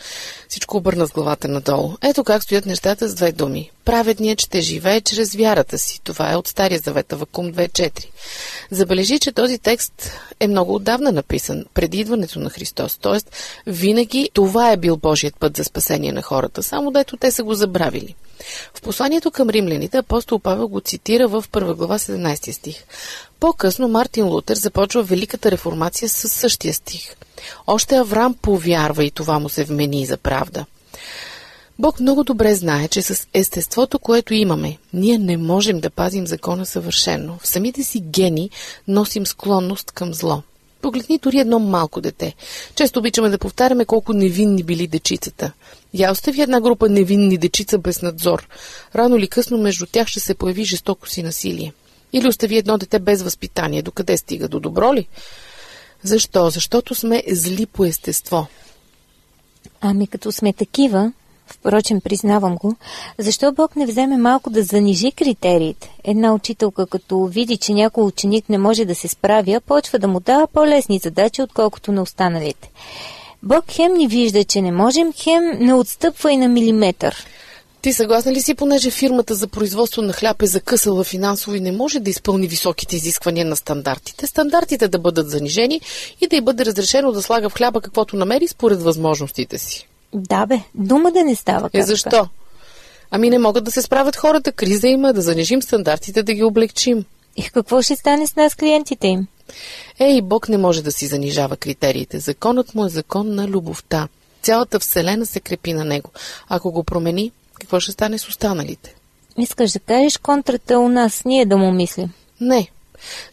Всичко 0.48 0.76
обърна 0.76 1.06
с 1.06 1.10
главата 1.10 1.48
надолу. 1.48 1.92
Ето 2.02 2.24
как 2.24 2.42
стоят 2.42 2.66
нещата 2.66 3.08
с 3.08 3.14
две 3.14 3.32
думи. 3.32 3.70
Праведният 3.84 4.40
ще 4.40 4.60
живее 4.60 5.00
чрез 5.00 5.34
вярата 5.34 5.78
си. 5.78 6.00
Това 6.04 6.32
е 6.32 6.36
от 6.36 6.48
Стария 6.48 6.80
завет, 6.84 7.12
Вакум 7.12 7.52
2.4. 7.52 8.06
Забележи, 8.70 9.18
че 9.18 9.32
този 9.32 9.58
текст 9.58 10.10
е 10.40 10.48
много 10.48 10.74
отдавна 10.74 11.12
написан, 11.12 11.64
преди 11.74 12.00
идването 12.00 12.38
на 12.38 12.50
Христос. 12.50 12.98
Тоест, 12.98 13.30
винаги 13.66 14.30
това 14.32 14.72
е 14.72 14.76
бил 14.76 14.96
Божият 14.96 15.36
път 15.36 15.56
за 15.56 15.64
спасение 15.64 16.12
на 16.12 16.22
хората, 16.22 16.62
само 16.62 16.90
дето 16.90 17.16
те 17.16 17.30
са 17.30 17.44
го 17.44 17.54
забравили. 17.54 18.14
В 18.74 18.82
посланието 18.82 19.30
към 19.30 19.50
римляните 19.50 19.96
апостол 19.96 20.38
Павел 20.38 20.68
го 20.68 20.80
цитира 20.80 21.28
в 21.28 21.44
1 21.52 21.74
глава 21.74 21.98
17 21.98 22.50
стих. 22.50 22.84
По-късно 23.40 23.88
Мартин 23.88 24.24
Лутер 24.24 24.56
започва 24.56 25.02
Великата 25.02 25.50
реформация 25.50 26.08
с 26.08 26.28
същия 26.28 26.74
стих. 26.74 27.16
Още 27.66 27.96
Авраам 27.96 28.34
повярва 28.34 29.04
и 29.04 29.10
това 29.10 29.38
му 29.38 29.48
се 29.48 29.64
вмени 29.64 30.06
за 30.06 30.16
правда. 30.16 30.66
Бог 31.78 32.00
много 32.00 32.24
добре 32.24 32.54
знае, 32.54 32.88
че 32.88 33.02
с 33.02 33.26
естеството, 33.34 33.98
което 33.98 34.34
имаме, 34.34 34.78
ние 34.92 35.18
не 35.18 35.36
можем 35.36 35.80
да 35.80 35.90
пазим 35.90 36.26
закона 36.26 36.66
съвършенно. 36.66 37.38
В 37.42 37.46
самите 37.48 37.82
си 37.82 38.00
гени 38.00 38.50
носим 38.88 39.26
склонност 39.26 39.92
към 39.92 40.14
зло. 40.14 40.42
Погледни 40.84 41.18
дори 41.18 41.38
едно 41.38 41.58
малко 41.58 42.00
дете. 42.00 42.34
Често 42.74 42.98
обичаме 42.98 43.28
да 43.28 43.38
повтаряме 43.38 43.84
колко 43.84 44.12
невинни 44.12 44.62
били 44.62 44.86
дечицата. 44.86 45.52
Я 45.94 46.12
остави 46.12 46.42
една 46.42 46.60
група 46.60 46.88
невинни 46.88 47.38
дечица 47.38 47.78
без 47.78 48.02
надзор. 48.02 48.48
Рано 48.94 49.16
или 49.16 49.28
късно 49.28 49.58
между 49.58 49.86
тях 49.86 50.08
ще 50.08 50.20
се 50.20 50.34
появи 50.34 50.64
жестоко 50.64 51.08
си 51.08 51.22
насилие. 51.22 51.72
Или 52.12 52.28
остави 52.28 52.56
едно 52.56 52.78
дете 52.78 52.98
без 52.98 53.22
възпитание. 53.22 53.82
Докъде 53.82 54.16
стига? 54.16 54.48
До 54.48 54.60
добро 54.60 54.94
ли? 54.94 55.08
Защо? 56.02 56.50
Защото 56.50 56.94
сме 56.94 57.22
зли 57.30 57.66
по 57.66 57.84
естество. 57.84 58.46
Ами 59.80 60.06
като 60.06 60.32
сме 60.32 60.52
такива, 60.52 61.12
впрочем 61.46 62.00
признавам 62.00 62.56
го, 62.56 62.76
защо 63.18 63.52
Бог 63.52 63.76
не 63.76 63.86
вземе 63.86 64.16
малко 64.16 64.50
да 64.50 64.62
занижи 64.62 65.12
критериите? 65.12 65.96
Една 66.04 66.34
учителка, 66.34 66.86
като 66.86 67.26
види, 67.26 67.56
че 67.56 67.72
някой 67.72 68.04
ученик 68.04 68.48
не 68.48 68.58
може 68.58 68.84
да 68.84 68.94
се 68.94 69.08
справя, 69.08 69.60
почва 69.66 69.98
да 69.98 70.08
му 70.08 70.20
дава 70.20 70.46
по-лесни 70.46 70.98
задачи, 70.98 71.42
отколкото 71.42 71.92
на 71.92 72.02
останалите. 72.02 72.70
Бог 73.42 73.64
хем 73.68 73.92
ни 73.92 74.08
вижда, 74.08 74.44
че 74.44 74.62
не 74.62 74.72
можем, 74.72 75.12
хем 75.12 75.42
не 75.60 75.74
отстъпва 75.74 76.32
и 76.32 76.36
на 76.36 76.48
милиметър. 76.48 77.26
Ти 77.84 77.92
съгласна 77.92 78.32
ли 78.32 78.42
си, 78.42 78.54
понеже 78.54 78.90
фирмата 78.90 79.34
за 79.34 79.48
производство 79.48 80.02
на 80.02 80.12
хляб 80.12 80.42
е 80.42 80.46
закъсала 80.46 81.04
финансово 81.04 81.56
и 81.56 81.60
не 81.60 81.72
може 81.72 82.00
да 82.00 82.10
изпълни 82.10 82.48
високите 82.48 82.96
изисквания 82.96 83.46
на 83.46 83.56
стандартите, 83.56 84.26
стандартите 84.26 84.88
да 84.88 84.98
бъдат 84.98 85.30
занижени 85.30 85.80
и 86.20 86.26
да 86.26 86.36
й 86.36 86.40
бъде 86.40 86.64
разрешено 86.64 87.12
да 87.12 87.22
слага 87.22 87.48
в 87.48 87.54
хляба 87.54 87.80
каквото 87.80 88.16
намери 88.16 88.48
според 88.48 88.82
възможностите 88.82 89.58
си? 89.58 89.88
Да 90.14 90.46
бе, 90.46 90.60
дума 90.74 91.12
да 91.12 91.24
не 91.24 91.34
става. 91.34 91.70
Е, 91.72 91.82
защо? 91.82 92.28
Ами 93.10 93.30
не 93.30 93.38
могат 93.38 93.64
да 93.64 93.70
се 93.70 93.82
справят 93.82 94.16
хората, 94.16 94.52
криза 94.52 94.88
има, 94.88 95.12
да 95.12 95.22
занижим 95.22 95.62
стандартите, 95.62 96.22
да 96.22 96.34
ги 96.34 96.44
облегчим. 96.44 97.04
И 97.36 97.42
какво 97.42 97.82
ще 97.82 97.96
стане 97.96 98.26
с 98.26 98.36
нас 98.36 98.54
клиентите 98.54 99.06
им? 99.06 99.26
Ей, 99.98 100.22
Бог 100.22 100.48
не 100.48 100.58
може 100.58 100.82
да 100.82 100.92
си 100.92 101.06
занижава 101.06 101.56
критериите. 101.56 102.18
Законът 102.18 102.74
му 102.74 102.84
е 102.84 102.88
закон 102.88 103.34
на 103.34 103.48
любовта. 103.48 104.08
Цялата 104.42 104.80
вселена 104.80 105.26
се 105.26 105.40
крепи 105.40 105.72
на 105.72 105.84
него. 105.84 106.10
Ако 106.48 106.72
го 106.72 106.84
промени, 106.84 107.32
какво 107.54 107.80
ще 107.80 107.92
стане 107.92 108.18
с 108.18 108.28
останалите? 108.28 108.94
Искаш 109.38 109.72
да 109.72 109.78
кажеш 109.78 110.18
контрата 110.18 110.78
у 110.78 110.88
нас, 110.88 111.22
ние 111.24 111.46
да 111.46 111.56
му 111.56 111.72
мислим. 111.72 112.12
Не, 112.40 112.68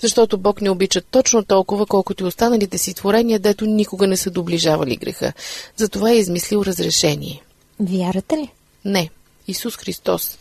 защото 0.02 0.38
Бог 0.38 0.62
не 0.62 0.70
обича 0.70 1.02
точно 1.02 1.44
толкова, 1.44 1.86
колкото 1.86 2.24
и 2.24 2.28
останалите 2.28 2.78
си 2.78 2.94
творения, 2.94 3.40
дето 3.40 3.66
никога 3.66 4.08
не 4.08 4.18
са 4.18 4.32
доближавали 4.32 4.96
греха. 4.96 5.34
Затова 5.78 6.12
е 6.12 6.18
измислил 6.18 6.64
разрешение. 6.66 7.42
Вярата 7.80 8.38
ли? 8.38 8.50
Не, 8.86 9.10
Исус 9.48 9.78
Христос. 9.78 10.38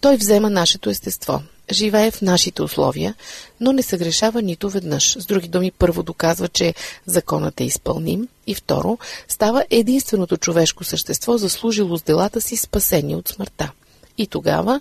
Той 0.00 0.16
взема 0.16 0.50
нашето 0.50 0.90
естество. 0.90 1.42
Живее 1.72 2.10
в 2.10 2.22
нашите 2.22 2.62
условия, 2.62 3.14
но 3.60 3.72
не 3.72 3.82
съгрешава 3.82 4.42
нито 4.42 4.70
веднъж. 4.70 5.16
С 5.18 5.26
други 5.26 5.48
думи, 5.48 5.70
първо 5.70 6.02
доказва, 6.02 6.48
че 6.48 6.74
законът 7.06 7.60
е 7.60 7.64
изпълним 7.64 8.28
и 8.46 8.54
второ, 8.54 8.98
става 9.28 9.64
единственото 9.70 10.36
човешко 10.36 10.84
същество, 10.84 11.38
заслужило 11.38 11.98
с 11.98 12.02
делата 12.02 12.40
си 12.40 12.56
спасение 12.56 13.16
от 13.16 13.28
смъртта. 13.28 13.72
И 14.18 14.26
тогава 14.26 14.80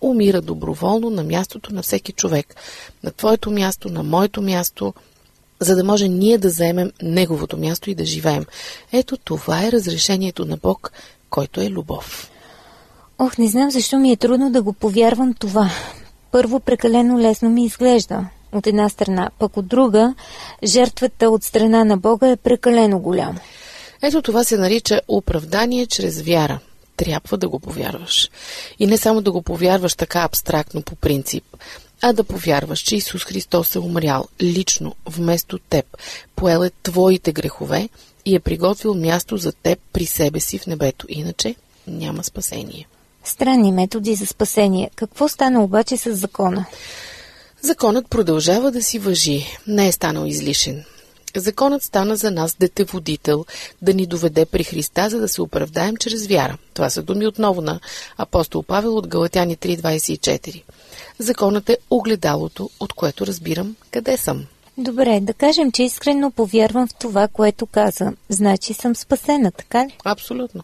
умира 0.00 0.40
доброволно 0.40 1.10
на 1.10 1.24
мястото 1.24 1.74
на 1.74 1.82
всеки 1.82 2.12
човек. 2.12 2.54
На 3.02 3.10
твоето 3.10 3.50
място, 3.50 3.88
на 3.88 4.02
моето 4.02 4.42
място, 4.42 4.94
за 5.60 5.76
да 5.76 5.84
може 5.84 6.08
ние 6.08 6.38
да 6.38 6.50
заемем 6.50 6.92
неговото 7.02 7.56
място 7.56 7.90
и 7.90 7.94
да 7.94 8.04
живеем. 8.04 8.44
Ето 8.92 9.16
това 9.16 9.66
е 9.66 9.72
разрешението 9.72 10.44
на 10.44 10.56
Бог, 10.56 10.92
който 11.30 11.60
е 11.60 11.70
любов. 11.70 12.30
Ох, 13.18 13.38
не 13.38 13.48
знам 13.48 13.70
защо 13.70 13.98
ми 13.98 14.12
е 14.12 14.16
трудно 14.16 14.50
да 14.50 14.62
го 14.62 14.72
повярвам 14.72 15.34
това. 15.34 15.70
Първо, 16.32 16.60
прекалено 16.60 17.18
лесно 17.18 17.50
ми 17.50 17.64
изглежда. 17.64 18.26
От 18.52 18.66
една 18.66 18.88
страна, 18.88 19.30
пък 19.38 19.56
от 19.56 19.66
друга, 19.66 20.14
жертвата 20.64 21.30
от 21.30 21.44
страна 21.44 21.84
на 21.84 21.96
Бога 21.96 22.28
е 22.28 22.36
прекалено 22.36 22.98
голяма. 22.98 23.40
Ето 24.02 24.22
това 24.22 24.44
се 24.44 24.56
нарича 24.56 25.00
оправдание 25.08 25.86
чрез 25.86 26.22
вяра. 26.22 26.58
Трябва 26.96 27.36
да 27.36 27.48
го 27.48 27.60
повярваш. 27.60 28.30
И 28.78 28.86
не 28.86 28.98
само 28.98 29.22
да 29.22 29.32
го 29.32 29.42
повярваш 29.42 29.94
така 29.94 30.20
абстрактно 30.20 30.82
по 30.82 30.96
принцип, 30.96 31.44
а 32.02 32.12
да 32.12 32.24
повярваш, 32.24 32.80
че 32.80 32.96
Исус 32.96 33.24
Христос 33.24 33.74
е 33.74 33.78
умрял 33.78 34.28
лично 34.42 34.94
вместо 35.06 35.58
теб, 35.58 35.86
поел 36.36 36.64
е 36.64 36.70
твоите 36.82 37.32
грехове 37.32 37.88
и 38.24 38.34
е 38.34 38.40
приготвил 38.40 38.94
място 38.94 39.36
за 39.36 39.52
теб 39.52 39.78
при 39.92 40.06
себе 40.06 40.40
си 40.40 40.58
в 40.58 40.66
небето. 40.66 41.06
Иначе 41.08 41.54
няма 41.86 42.24
спасение. 42.24 42.86
Странни 43.24 43.72
методи 43.72 44.14
за 44.14 44.26
спасение. 44.26 44.90
Какво 44.94 45.28
стана 45.28 45.64
обаче 45.64 45.96
с 45.96 46.14
закона? 46.14 46.64
Законът 47.62 48.08
продължава 48.08 48.70
да 48.70 48.82
си 48.82 48.98
въжи. 48.98 49.46
Не 49.66 49.88
е 49.88 49.92
станал 49.92 50.26
излишен. 50.26 50.84
Законът 51.36 51.82
стана 51.82 52.16
за 52.16 52.30
нас 52.30 52.54
детеводител, 52.54 53.44
да 53.82 53.94
ни 53.94 54.06
доведе 54.06 54.46
при 54.46 54.64
Христа, 54.64 55.10
за 55.10 55.20
да 55.20 55.28
се 55.28 55.42
оправдаем 55.42 55.96
чрез 55.96 56.26
вяра. 56.26 56.58
Това 56.74 56.90
са 56.90 57.02
думи 57.02 57.26
отново 57.26 57.60
на 57.60 57.80
апостол 58.18 58.62
Павел 58.62 58.96
от 58.96 59.08
Галатяни 59.08 59.56
3.24. 59.56 60.62
Законът 61.18 61.68
е 61.68 61.78
огледалото, 61.90 62.70
от 62.80 62.92
което 62.92 63.26
разбирам 63.26 63.76
къде 63.90 64.16
съм. 64.16 64.44
Добре, 64.78 65.20
да 65.22 65.34
кажем, 65.34 65.72
че 65.72 65.82
искрено 65.82 66.30
повярвам 66.30 66.88
в 66.88 66.94
това, 66.94 67.28
което 67.28 67.66
каза. 67.66 68.12
Значи 68.28 68.74
съм 68.74 68.96
спасена, 68.96 69.52
така 69.52 69.86
ли? 69.86 69.96
Абсолютно. 70.04 70.62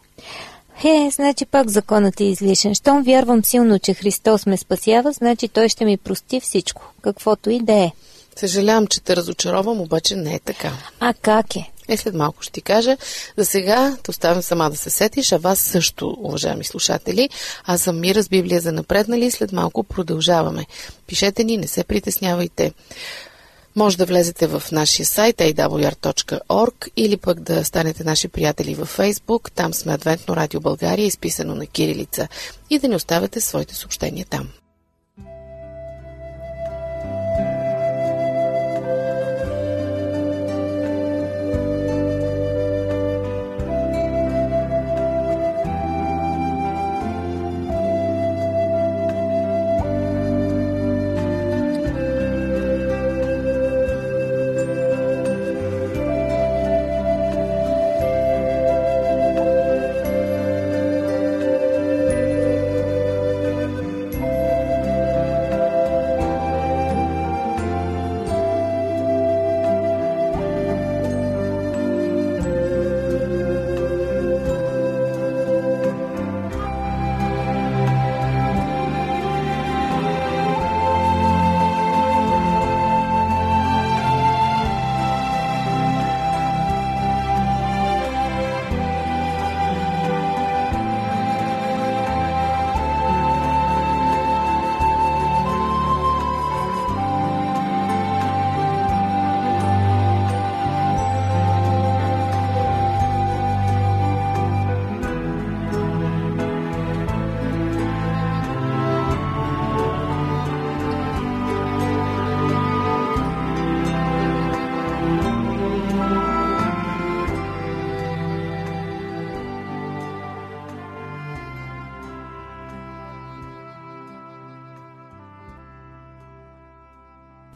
Е, 0.85 1.11
значи 1.11 1.47
пак 1.47 1.69
законът 1.69 2.21
е 2.21 2.25
излишен. 2.25 2.75
Щом 2.75 3.03
вярвам 3.03 3.45
силно, 3.45 3.79
че 3.79 3.95
Христос 3.95 4.47
ме 4.47 4.57
спасява, 4.57 5.13
значи 5.13 5.49
Той 5.49 5.69
ще 5.69 5.85
ми 5.85 5.97
прости 5.97 6.41
всичко, 6.41 6.83
каквото 7.03 7.51
и 7.51 7.61
да 7.61 7.73
е. 7.73 7.93
Съжалявам, 8.41 8.87
че 8.87 9.01
те 9.01 9.17
разочаровам, 9.17 9.81
обаче 9.81 10.17
не 10.17 10.35
е 10.35 10.39
така. 10.39 10.73
А 11.01 11.15
как 11.15 11.57
е? 11.57 11.71
Е, 11.89 11.97
след 11.97 12.15
малко 12.15 12.43
ще 12.43 12.53
ти 12.53 12.63
кажа. 12.63 12.97
За 13.37 13.45
сега 13.45 13.97
те 14.03 14.11
оставям 14.11 14.43
сама 14.43 14.71
да 14.71 14.77
се 14.77 14.91
сетиш, 14.91 15.33
а 15.33 15.39
вас 15.39 15.59
също, 15.59 16.17
уважаеми 16.19 16.65
слушатели. 16.65 17.29
Аз 17.65 17.83
съм 17.83 18.01
Мира 18.01 18.23
с 18.23 18.29
Библия 18.29 18.61
за 18.61 18.73
напреднали. 18.73 19.31
След 19.31 19.53
малко 19.53 19.85
продължаваме. 19.85 20.67
Пишете 21.07 21.45
ни, 21.45 21.57
не 21.57 21.67
се 21.67 21.85
притеснявайте. 21.85 22.73
Може 23.77 23.97
да 23.97 24.07
влезете 24.07 24.47
в 24.47 24.63
нашия 24.73 25.07
сайт 25.07 25.37
awr.org 25.37 26.89
или 26.97 27.17
пък 27.17 27.41
да 27.41 27.65
станете 27.65 28.05
наши 28.05 28.29
приятели 28.29 28.75
във 28.75 28.99
Facebook. 28.99 29.51
Там 29.55 29.75
сме 29.75 29.93
Адвентно 29.93 30.37
радио 30.37 30.61
България, 30.61 31.07
изписано 31.07 31.55
на 31.55 31.67
кирилица. 31.67 32.29
И 32.71 32.79
да 32.79 32.89
ни 32.89 32.97
оставяте 32.97 33.41
своите 33.41 33.75
съобщения 33.75 34.27
там. 34.31 34.49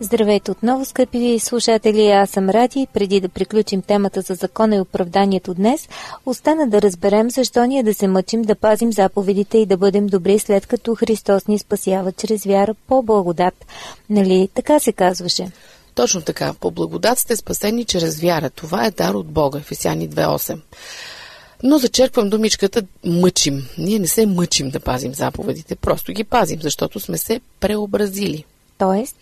Здравейте 0.00 0.50
отново, 0.50 0.84
скъпи 0.84 1.38
слушатели, 1.40 2.10
аз 2.10 2.30
съм 2.30 2.50
Ради. 2.50 2.86
Преди 2.92 3.20
да 3.20 3.28
приключим 3.28 3.82
темата 3.82 4.20
за 4.20 4.34
закона 4.34 4.76
и 4.76 4.80
оправданието 4.80 5.54
днес, 5.54 5.88
остана 6.26 6.68
да 6.68 6.82
разберем 6.82 7.30
защо 7.30 7.64
ние 7.64 7.82
да 7.82 7.94
се 7.94 8.08
мъчим 8.08 8.42
да 8.42 8.54
пазим 8.54 8.92
заповедите 8.92 9.58
и 9.58 9.66
да 9.66 9.76
бъдем 9.76 10.06
добри 10.06 10.38
след 10.38 10.66
като 10.66 10.94
Христос 10.94 11.46
ни 11.46 11.58
спасява 11.58 12.12
чрез 12.12 12.44
вяра 12.44 12.74
по 12.86 13.02
благодат. 13.02 13.54
Нали 14.10 14.48
така 14.54 14.78
се 14.78 14.92
казваше? 14.92 15.50
Точно 15.94 16.22
така. 16.22 16.54
По 16.60 16.70
благодат 16.70 17.18
сте 17.18 17.36
спасени 17.36 17.84
чрез 17.84 18.20
вяра. 18.20 18.50
Това 18.50 18.86
е 18.86 18.90
дар 18.90 19.14
от 19.14 19.26
Бога. 19.26 19.58
Ефесяни 19.58 20.10
2.8. 20.10 20.60
Но 21.62 21.78
зачерквам 21.78 22.30
думичката 22.30 22.82
мъчим. 23.04 23.68
Ние 23.78 23.98
не 23.98 24.06
се 24.06 24.26
мъчим 24.26 24.70
да 24.70 24.80
пазим 24.80 25.14
заповедите, 25.14 25.76
просто 25.76 26.12
ги 26.12 26.24
пазим, 26.24 26.62
защото 26.62 27.00
сме 27.00 27.18
се 27.18 27.40
преобразили. 27.60 28.44
Тоест? 28.78 29.16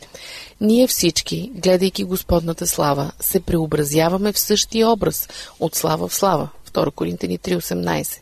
Ние 0.61 0.87
всички, 0.87 1.51
гледайки 1.55 2.05
Господната 2.05 2.67
слава, 2.67 3.13
се 3.21 3.41
преобразяваме 3.41 4.33
в 4.33 4.39
същия 4.39 4.89
образ, 4.89 5.29
от 5.61 5.75
слава 5.75 6.09
в 6.09 6.15
слава. 6.15 6.49
2 6.73 6.91
Коринтини 6.91 7.39
3.18 7.39 8.19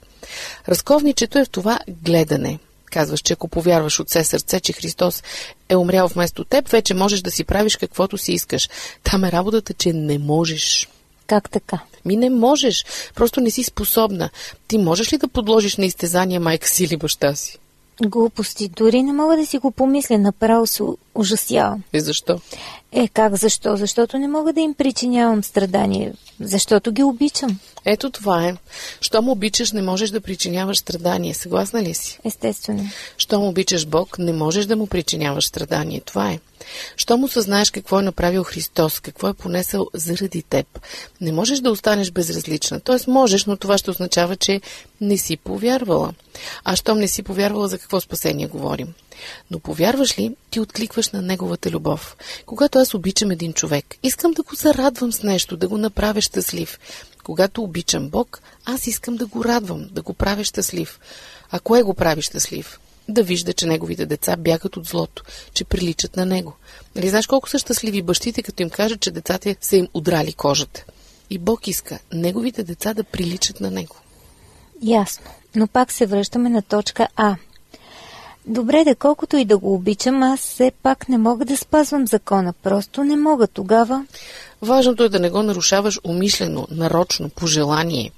Разковничето 0.68 1.38
е 1.38 1.44
в 1.44 1.50
това 1.50 1.78
гледане. 1.88 2.58
Казваш, 2.84 3.20
че 3.20 3.32
ако 3.32 3.48
повярваш 3.48 4.00
от 4.00 4.08
все 4.08 4.24
сърце, 4.24 4.60
че 4.60 4.72
Христос 4.72 5.22
е 5.68 5.76
умрял 5.76 6.08
вместо 6.08 6.44
теб, 6.44 6.68
вече 6.68 6.94
можеш 6.94 7.20
да 7.20 7.30
си 7.30 7.44
правиш 7.44 7.76
каквото 7.76 8.18
си 8.18 8.32
искаш. 8.32 8.68
Там 9.02 9.24
е 9.24 9.32
работата, 9.32 9.74
че 9.74 9.92
не 9.92 10.18
можеш. 10.18 10.88
Как 11.26 11.50
така? 11.50 11.78
Ми 12.04 12.16
не 12.16 12.30
можеш. 12.30 12.84
Просто 13.14 13.40
не 13.40 13.50
си 13.50 13.62
способна. 13.62 14.30
Ти 14.68 14.78
можеш 14.78 15.12
ли 15.12 15.18
да 15.18 15.28
подложиш 15.28 15.76
на 15.76 15.86
изтезания 15.86 16.40
майка 16.40 16.68
си 16.68 16.84
или 16.84 16.96
баща 16.96 17.34
си? 17.34 17.58
Глупости. 18.02 18.68
Дори 18.68 19.02
не 19.02 19.12
мога 19.12 19.36
да 19.36 19.46
си 19.46 19.58
го 19.58 19.70
помисля. 19.70 20.18
Направо 20.18 20.66
се 20.66 20.82
ужасявам. 21.14 21.82
И 21.92 22.00
защо? 22.00 22.40
Е, 22.92 23.08
как 23.08 23.36
защо? 23.36 23.76
Защото 23.76 24.18
не 24.18 24.28
мога 24.28 24.52
да 24.52 24.60
им 24.60 24.74
причинявам 24.74 25.44
страдание. 25.44 26.12
Защото 26.40 26.92
ги 26.92 27.02
обичам. 27.02 27.58
Ето 27.84 28.10
това 28.10 28.46
е. 28.46 28.54
Щом 29.00 29.28
обичаш, 29.28 29.72
не 29.72 29.82
можеш 29.82 30.10
да 30.10 30.20
причиняваш 30.20 30.78
страдание. 30.78 31.34
Съгласна 31.34 31.82
ли 31.82 31.94
си? 31.94 32.18
Естествено. 32.24 32.88
Щом 33.16 33.44
обичаш 33.44 33.86
Бог, 33.86 34.18
не 34.18 34.32
можеш 34.32 34.66
да 34.66 34.76
му 34.76 34.86
причиняваш 34.86 35.46
страдание. 35.46 36.00
Това 36.00 36.30
е. 36.30 36.38
Щом 36.96 37.24
осъзнаеш 37.24 37.70
какво 37.70 37.98
е 38.00 38.02
направил 38.02 38.44
Христос, 38.44 39.00
какво 39.00 39.28
е 39.28 39.34
понесъл 39.34 39.86
заради 39.94 40.42
теб, 40.42 40.66
не 41.20 41.32
можеш 41.32 41.58
да 41.58 41.70
останеш 41.70 42.10
безразлична. 42.10 42.80
Тоест 42.80 43.06
можеш, 43.06 43.44
но 43.44 43.56
това 43.56 43.78
ще 43.78 43.90
означава, 43.90 44.36
че 44.36 44.60
не 45.00 45.18
си 45.18 45.36
повярвала. 45.36 46.14
А 46.64 46.76
щом 46.76 46.98
не 46.98 47.08
си 47.08 47.22
повярвала, 47.22 47.68
за 47.68 47.78
какво 47.78 48.00
спасение 48.00 48.46
говорим? 48.46 48.94
Но 49.50 49.58
повярваш 49.58 50.18
ли, 50.18 50.36
ти 50.50 50.60
откликваш 50.60 51.10
на 51.10 51.22
неговата 51.22 51.70
любов. 51.70 52.16
Когато 52.46 52.78
аз 52.78 52.94
обичам 52.94 53.30
един 53.30 53.52
човек, 53.52 53.96
искам 54.02 54.32
да 54.32 54.42
го 54.42 54.54
зарадвам 54.54 55.12
с 55.12 55.22
нещо, 55.22 55.56
да 55.56 55.68
го 55.68 55.78
направя 55.78 56.20
щастлив. 56.20 56.78
Когато 57.24 57.62
обичам 57.62 58.08
Бог, 58.08 58.40
аз 58.64 58.86
искам 58.86 59.16
да 59.16 59.26
го 59.26 59.44
радвам, 59.44 59.88
да 59.90 60.02
го 60.02 60.14
правя 60.14 60.44
щастлив. 60.44 61.00
А 61.50 61.60
кое 61.60 61.82
го 61.82 61.94
прави 61.94 62.22
щастлив? 62.22 62.80
Да 63.10 63.22
вижда, 63.22 63.52
че 63.52 63.66
неговите 63.66 64.06
деца 64.06 64.36
бягат 64.36 64.76
от 64.76 64.84
злото, 64.86 65.24
че 65.54 65.64
приличат 65.64 66.16
на 66.16 66.26
него. 66.26 66.54
Нали 66.96 67.08
знаеш 67.08 67.26
колко 67.26 67.48
са 67.48 67.58
щастливи 67.58 68.02
бащите, 68.02 68.42
като 68.42 68.62
им 68.62 68.70
кажат, 68.70 69.00
че 69.00 69.10
децата 69.10 69.54
са 69.60 69.76
им 69.76 69.88
удрали 69.94 70.32
кожата? 70.32 70.84
И 71.30 71.38
Бог 71.38 71.66
иска 71.66 71.98
неговите 72.12 72.62
деца 72.62 72.94
да 72.94 73.04
приличат 73.04 73.60
на 73.60 73.70
него. 73.70 73.96
Ясно. 74.82 75.24
Но 75.54 75.66
пак 75.66 75.92
се 75.92 76.06
връщаме 76.06 76.48
на 76.48 76.62
точка 76.62 77.08
А. 77.16 77.36
Добре, 78.46 78.84
да 78.84 78.94
колкото 78.94 79.36
и 79.36 79.44
да 79.44 79.58
го 79.58 79.74
обичам, 79.74 80.22
аз 80.22 80.40
все 80.40 80.72
пак 80.82 81.08
не 81.08 81.18
мога 81.18 81.44
да 81.44 81.56
спазвам 81.56 82.06
закона. 82.06 82.52
Просто 82.62 83.04
не 83.04 83.16
мога 83.16 83.46
тогава. 83.46 84.06
Важното 84.62 85.04
е 85.04 85.08
да 85.08 85.20
не 85.20 85.30
го 85.30 85.42
нарушаваш 85.42 86.00
умишлено, 86.04 86.66
нарочно, 86.70 87.28
по 87.28 87.46
желание. 87.46 88.10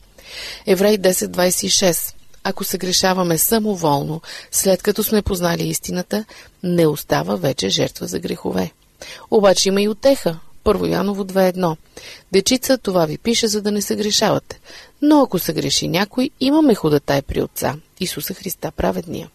Еврей 0.67 0.99
10.26 0.99 2.15
Ако 2.45 2.65
се 2.65 2.79
грешаваме 2.79 3.39
самоволно, 3.39 4.21
след 4.51 4.83
като 4.83 5.03
сме 5.03 5.23
познали 5.23 5.63
истината, 5.63 6.25
не 6.63 6.87
остава 6.87 7.37
вече 7.37 7.69
жертва 7.69 8.07
за 8.07 8.19
грехове. 8.19 8.71
Обаче 9.31 9.69
има 9.69 9.83
и 9.83 9.89
отеха. 9.89 10.39
Първо 10.65 10.87
Яново 10.87 11.25
2.1 11.25 11.77
Дечица, 12.33 12.79
това 12.79 13.07
ви 13.07 13.19
пише, 13.19 13.49
за 13.49 13.63
да 13.63 13.73
не 13.73 13.83
се 13.83 13.97
грешавате. 13.97 14.61
Но 15.03 15.23
ако 15.23 15.39
се 15.39 15.53
греши 15.53 15.89
някой, 15.89 16.31
имаме 16.41 16.75
ходатай 16.75 17.23
при 17.23 17.43
Отца, 17.43 17.77
Исуса 18.01 18.35
Христа 18.35 18.71
праведния. 18.71 19.31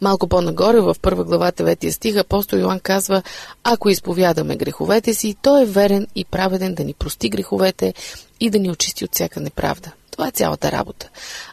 Малко 0.00 0.28
по-нагоре 0.28 0.80
в 0.80 0.96
първа 1.02 1.24
глава 1.24 1.52
9 1.52 1.90
стих 1.90 2.16
апостол 2.16 2.56
Йоан 2.56 2.80
казва 2.80 3.22
Ако 3.64 3.88
изповядаме 3.88 4.56
греховете 4.56 5.14
си, 5.14 5.36
той 5.42 5.62
е 5.62 5.66
верен 5.66 6.06
и 6.14 6.24
праведен 6.24 6.74
да 6.74 6.84
ни 6.84 6.94
прости 6.94 7.28
греховете 7.28 7.94
и 8.40 8.50
да 8.50 8.58
ни 8.58 8.70
очисти 8.70 9.04
от 9.04 9.14
всяка 9.14 9.40
неправда. 9.40 9.92
Това 10.18 10.28
е 10.28 10.32
цялата 10.32 10.72
работа. 10.72 11.08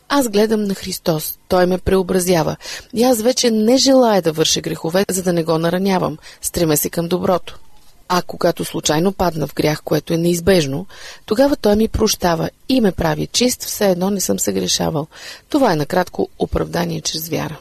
Аз 0.10 0.30
гледам 0.30 0.64
на 0.64 0.76
Христос. 0.76 1.38
Той 1.48 1.66
ме 1.66 1.78
преобразява. 1.78 2.56
И 2.94 3.04
аз 3.04 3.22
вече 3.22 3.52
не 3.52 3.78
желая 3.78 4.22
да 4.22 4.32
върша 4.32 4.62
грехове, 4.62 5.06
за 5.10 5.24
да 5.24 5.34
не 5.34 5.44
го 5.44 5.58
наранявам. 5.58 6.18
Стреме 6.42 6.78
се 6.78 6.90
към 6.90 7.08
доброто. 7.08 7.60
А 8.10 8.22
когато 8.22 8.66
случайно 8.66 9.14
падна 9.14 9.48
в 9.48 9.54
грях, 9.54 9.82
което 9.84 10.14
е 10.14 10.18
неизбежно, 10.18 10.86
тогава 11.26 11.56
той 11.56 11.76
ми 11.76 11.88
прощава 11.88 12.50
и 12.70 12.82
ме 12.82 12.92
прави 12.92 13.28
чист, 13.28 13.64
все 13.64 13.90
едно 13.90 14.10
не 14.10 14.22
съм 14.22 14.40
се 14.40 14.54
грешавал. 14.54 15.08
Това 15.50 15.74
е 15.74 15.76
накратко 15.76 16.30
оправдание 16.40 17.02
чрез 17.02 17.30
вяра. 17.30 17.58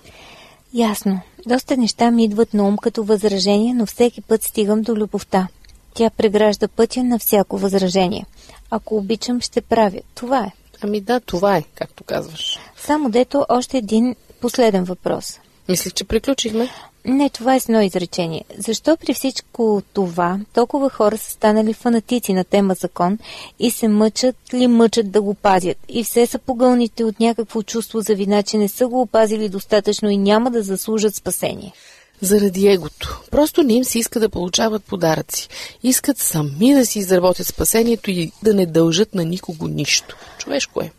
Ясно. 0.74 1.20
Доста 1.46 1.76
неща 1.76 2.10
ми 2.10 2.24
идват 2.24 2.54
на 2.54 2.68
ум 2.68 2.76
като 2.76 3.04
възражение, 3.04 3.74
но 3.74 3.86
всеки 3.86 4.20
път 4.20 4.42
стигам 4.42 4.82
до 4.82 4.96
любовта. 4.96 5.48
Тя 5.94 6.10
прегражда 6.10 6.68
пътя 6.68 7.04
на 7.04 7.18
всяко 7.18 7.58
възражение. 7.58 8.26
Ако 8.70 8.96
обичам, 8.96 9.40
ще 9.40 9.60
правя. 9.60 10.00
Това 10.14 10.40
е. 10.40 10.63
Ами 10.84 11.00
да, 11.00 11.20
това 11.20 11.56
е, 11.56 11.64
както 11.74 12.04
казваш. 12.04 12.58
Само 12.76 13.10
дето 13.10 13.46
още 13.48 13.78
един 13.78 14.16
последен 14.40 14.84
въпрос. 14.84 15.40
Мислих, 15.68 15.92
че 15.92 16.04
приключихме. 16.04 16.68
Не, 17.04 17.30
това 17.30 17.54
е 17.54 17.60
с 17.60 17.68
едно 17.68 17.80
изречение. 17.80 18.44
Защо 18.58 18.96
при 18.96 19.14
всичко 19.14 19.82
това 19.92 20.38
толкова 20.54 20.90
хора 20.90 21.18
са 21.18 21.30
станали 21.30 21.74
фанатици 21.74 22.32
на 22.32 22.44
тема 22.44 22.74
закон 22.74 23.18
и 23.58 23.70
се 23.70 23.88
мъчат 23.88 24.36
ли 24.54 24.66
мъчат 24.66 25.10
да 25.10 25.22
го 25.22 25.34
пазят? 25.34 25.76
И 25.88 26.04
все 26.04 26.26
са 26.26 26.38
погълните 26.38 27.04
от 27.04 27.20
някакво 27.20 27.62
чувство 27.62 28.00
за 28.00 28.14
вина, 28.14 28.42
че 28.42 28.58
не 28.58 28.68
са 28.68 28.86
го 28.86 29.00
опазили 29.00 29.48
достатъчно 29.48 30.10
и 30.10 30.16
няма 30.16 30.50
да 30.50 30.62
заслужат 30.62 31.14
спасение. 31.14 31.72
Заради 32.20 32.68
егото. 32.68 33.20
Просто 33.30 33.62
не 33.62 33.72
им 33.72 33.84
се 33.84 33.98
иска 33.98 34.20
да 34.20 34.28
получават 34.28 34.84
подаръци. 34.84 35.48
Искат 35.82 36.18
сами 36.18 36.74
да 36.74 36.86
си 36.86 36.98
изработят 36.98 37.46
спасението 37.46 38.10
и 38.10 38.32
да 38.42 38.54
не 38.54 38.66
дължат 38.66 39.14
на 39.14 39.24
никого 39.24 39.68
нищо. 39.68 40.16
Човешко 40.38 40.80
е. 40.80 40.92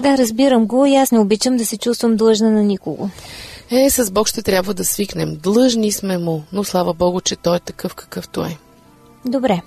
Да, 0.00 0.18
разбирам 0.18 0.66
го 0.66 0.86
и 0.86 0.96
аз 0.96 1.12
не 1.12 1.18
обичам 1.18 1.56
да 1.56 1.66
се 1.66 1.76
чувствам 1.76 2.16
длъжна 2.16 2.50
на 2.50 2.62
никого. 2.62 3.10
Е, 3.70 3.90
с 3.90 4.10
Бог 4.10 4.28
ще 4.28 4.42
трябва 4.42 4.74
да 4.74 4.84
свикнем. 4.84 5.36
Длъжни 5.42 5.92
сме 5.92 6.18
му, 6.18 6.44
но 6.52 6.64
слава 6.64 6.94
Богу, 6.94 7.20
че 7.20 7.36
той 7.36 7.56
е 7.56 7.60
такъв 7.60 7.94
какъвто 7.94 8.44
е. 8.44 8.58
Добре. 9.24 9.62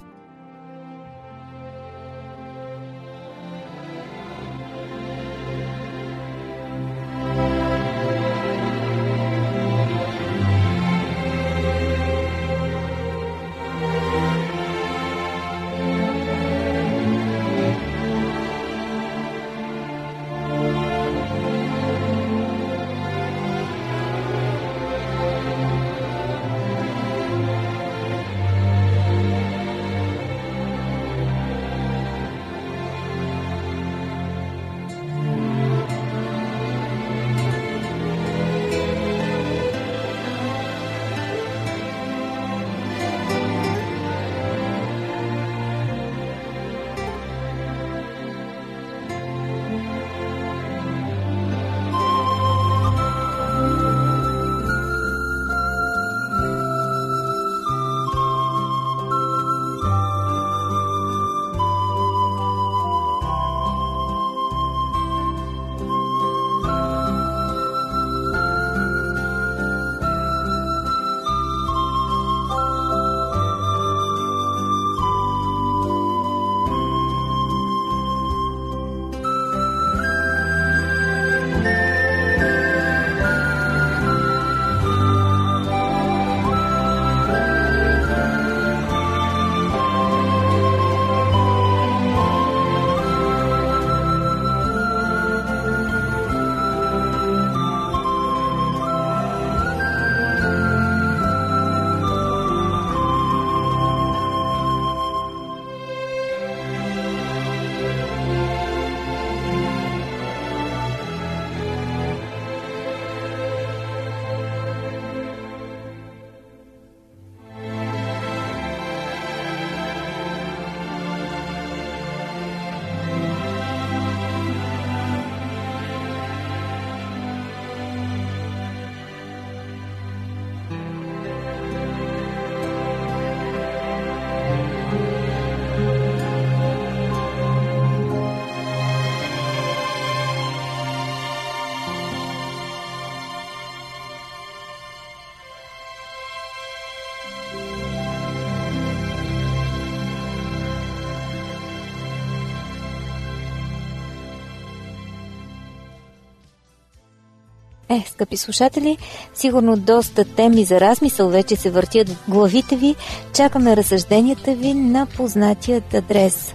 Е, 157.90 158.04
скъпи 158.10 158.38
слушатели, 158.38 158.98
сигурно 159.34 159.78
доста 159.78 160.26
теми 160.26 160.64
за 160.64 160.80
размисъл 160.80 161.30
вече 161.30 161.56
се 161.56 161.70
въртят 161.70 162.10
в 162.10 162.30
главите 162.30 162.76
ви. 162.76 162.96
Чакаме 163.34 163.78
разсъжденията 163.78 164.56
ви 164.56 164.74
на 164.74 165.06
познатият 165.06 165.94
адрес. 165.94 166.54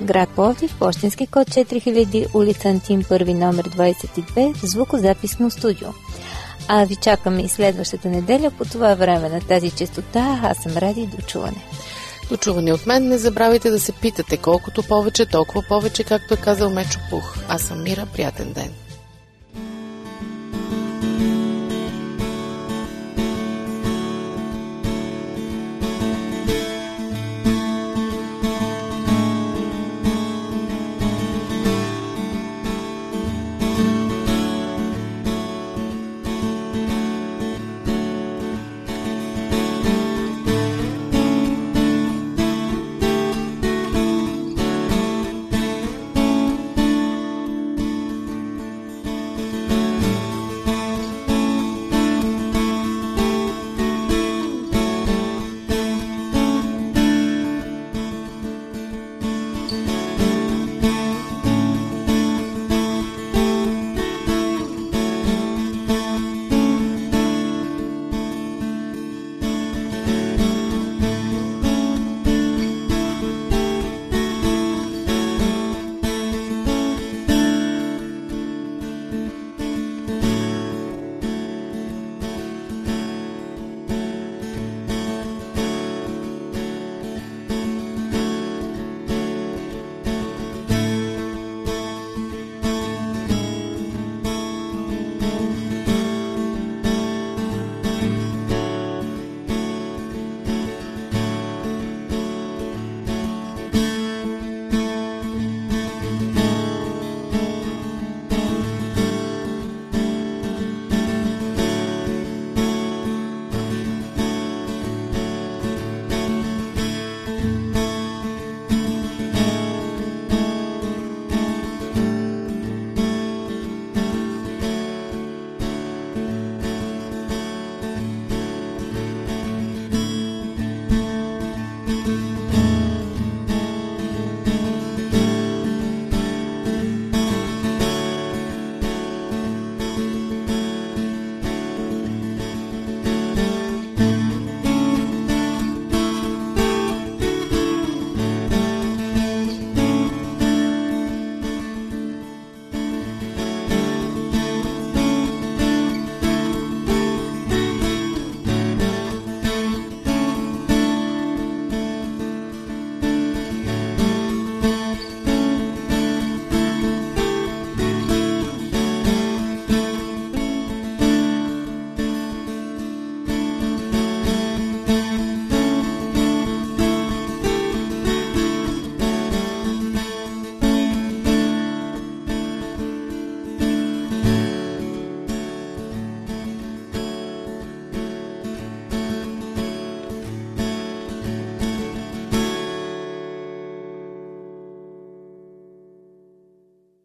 Град 0.00 0.28
Пловдив, 0.28 0.76
почтенски 0.78 1.26
код 1.26 1.48
4000, 1.48 2.34
улица 2.34 2.68
Антим, 2.68 3.04
първи 3.08 3.34
номер 3.34 3.68
22, 3.68 4.66
звукозаписно 4.66 5.50
студио. 5.50 5.88
А 6.68 6.84
ви 6.84 6.96
чакаме 6.96 7.42
и 7.42 7.48
следващата 7.48 8.08
неделя 8.08 8.50
по 8.58 8.64
това 8.64 8.94
време 8.94 9.28
на 9.28 9.40
тази 9.40 9.70
частота. 9.70 10.40
Аз 10.42 10.56
съм 10.58 10.76
ради 10.76 11.06
до 11.06 11.26
чуване. 11.26 11.64
До 12.30 12.36
чуване 12.36 12.72
от 12.72 12.86
мен 12.86 13.08
не 13.08 13.18
забравяйте 13.18 13.70
да 13.70 13.80
се 13.80 13.92
питате 13.92 14.36
колкото 14.36 14.82
повече, 14.82 15.26
толкова 15.26 15.62
повече, 15.68 16.04
както 16.04 16.34
е 16.34 16.36
казал 16.36 16.70
Мечо 16.70 16.98
Пух. 17.10 17.36
Аз 17.48 17.62
съм 17.62 17.82
Мира, 17.82 18.06
приятен 18.12 18.52
ден. 18.52 18.83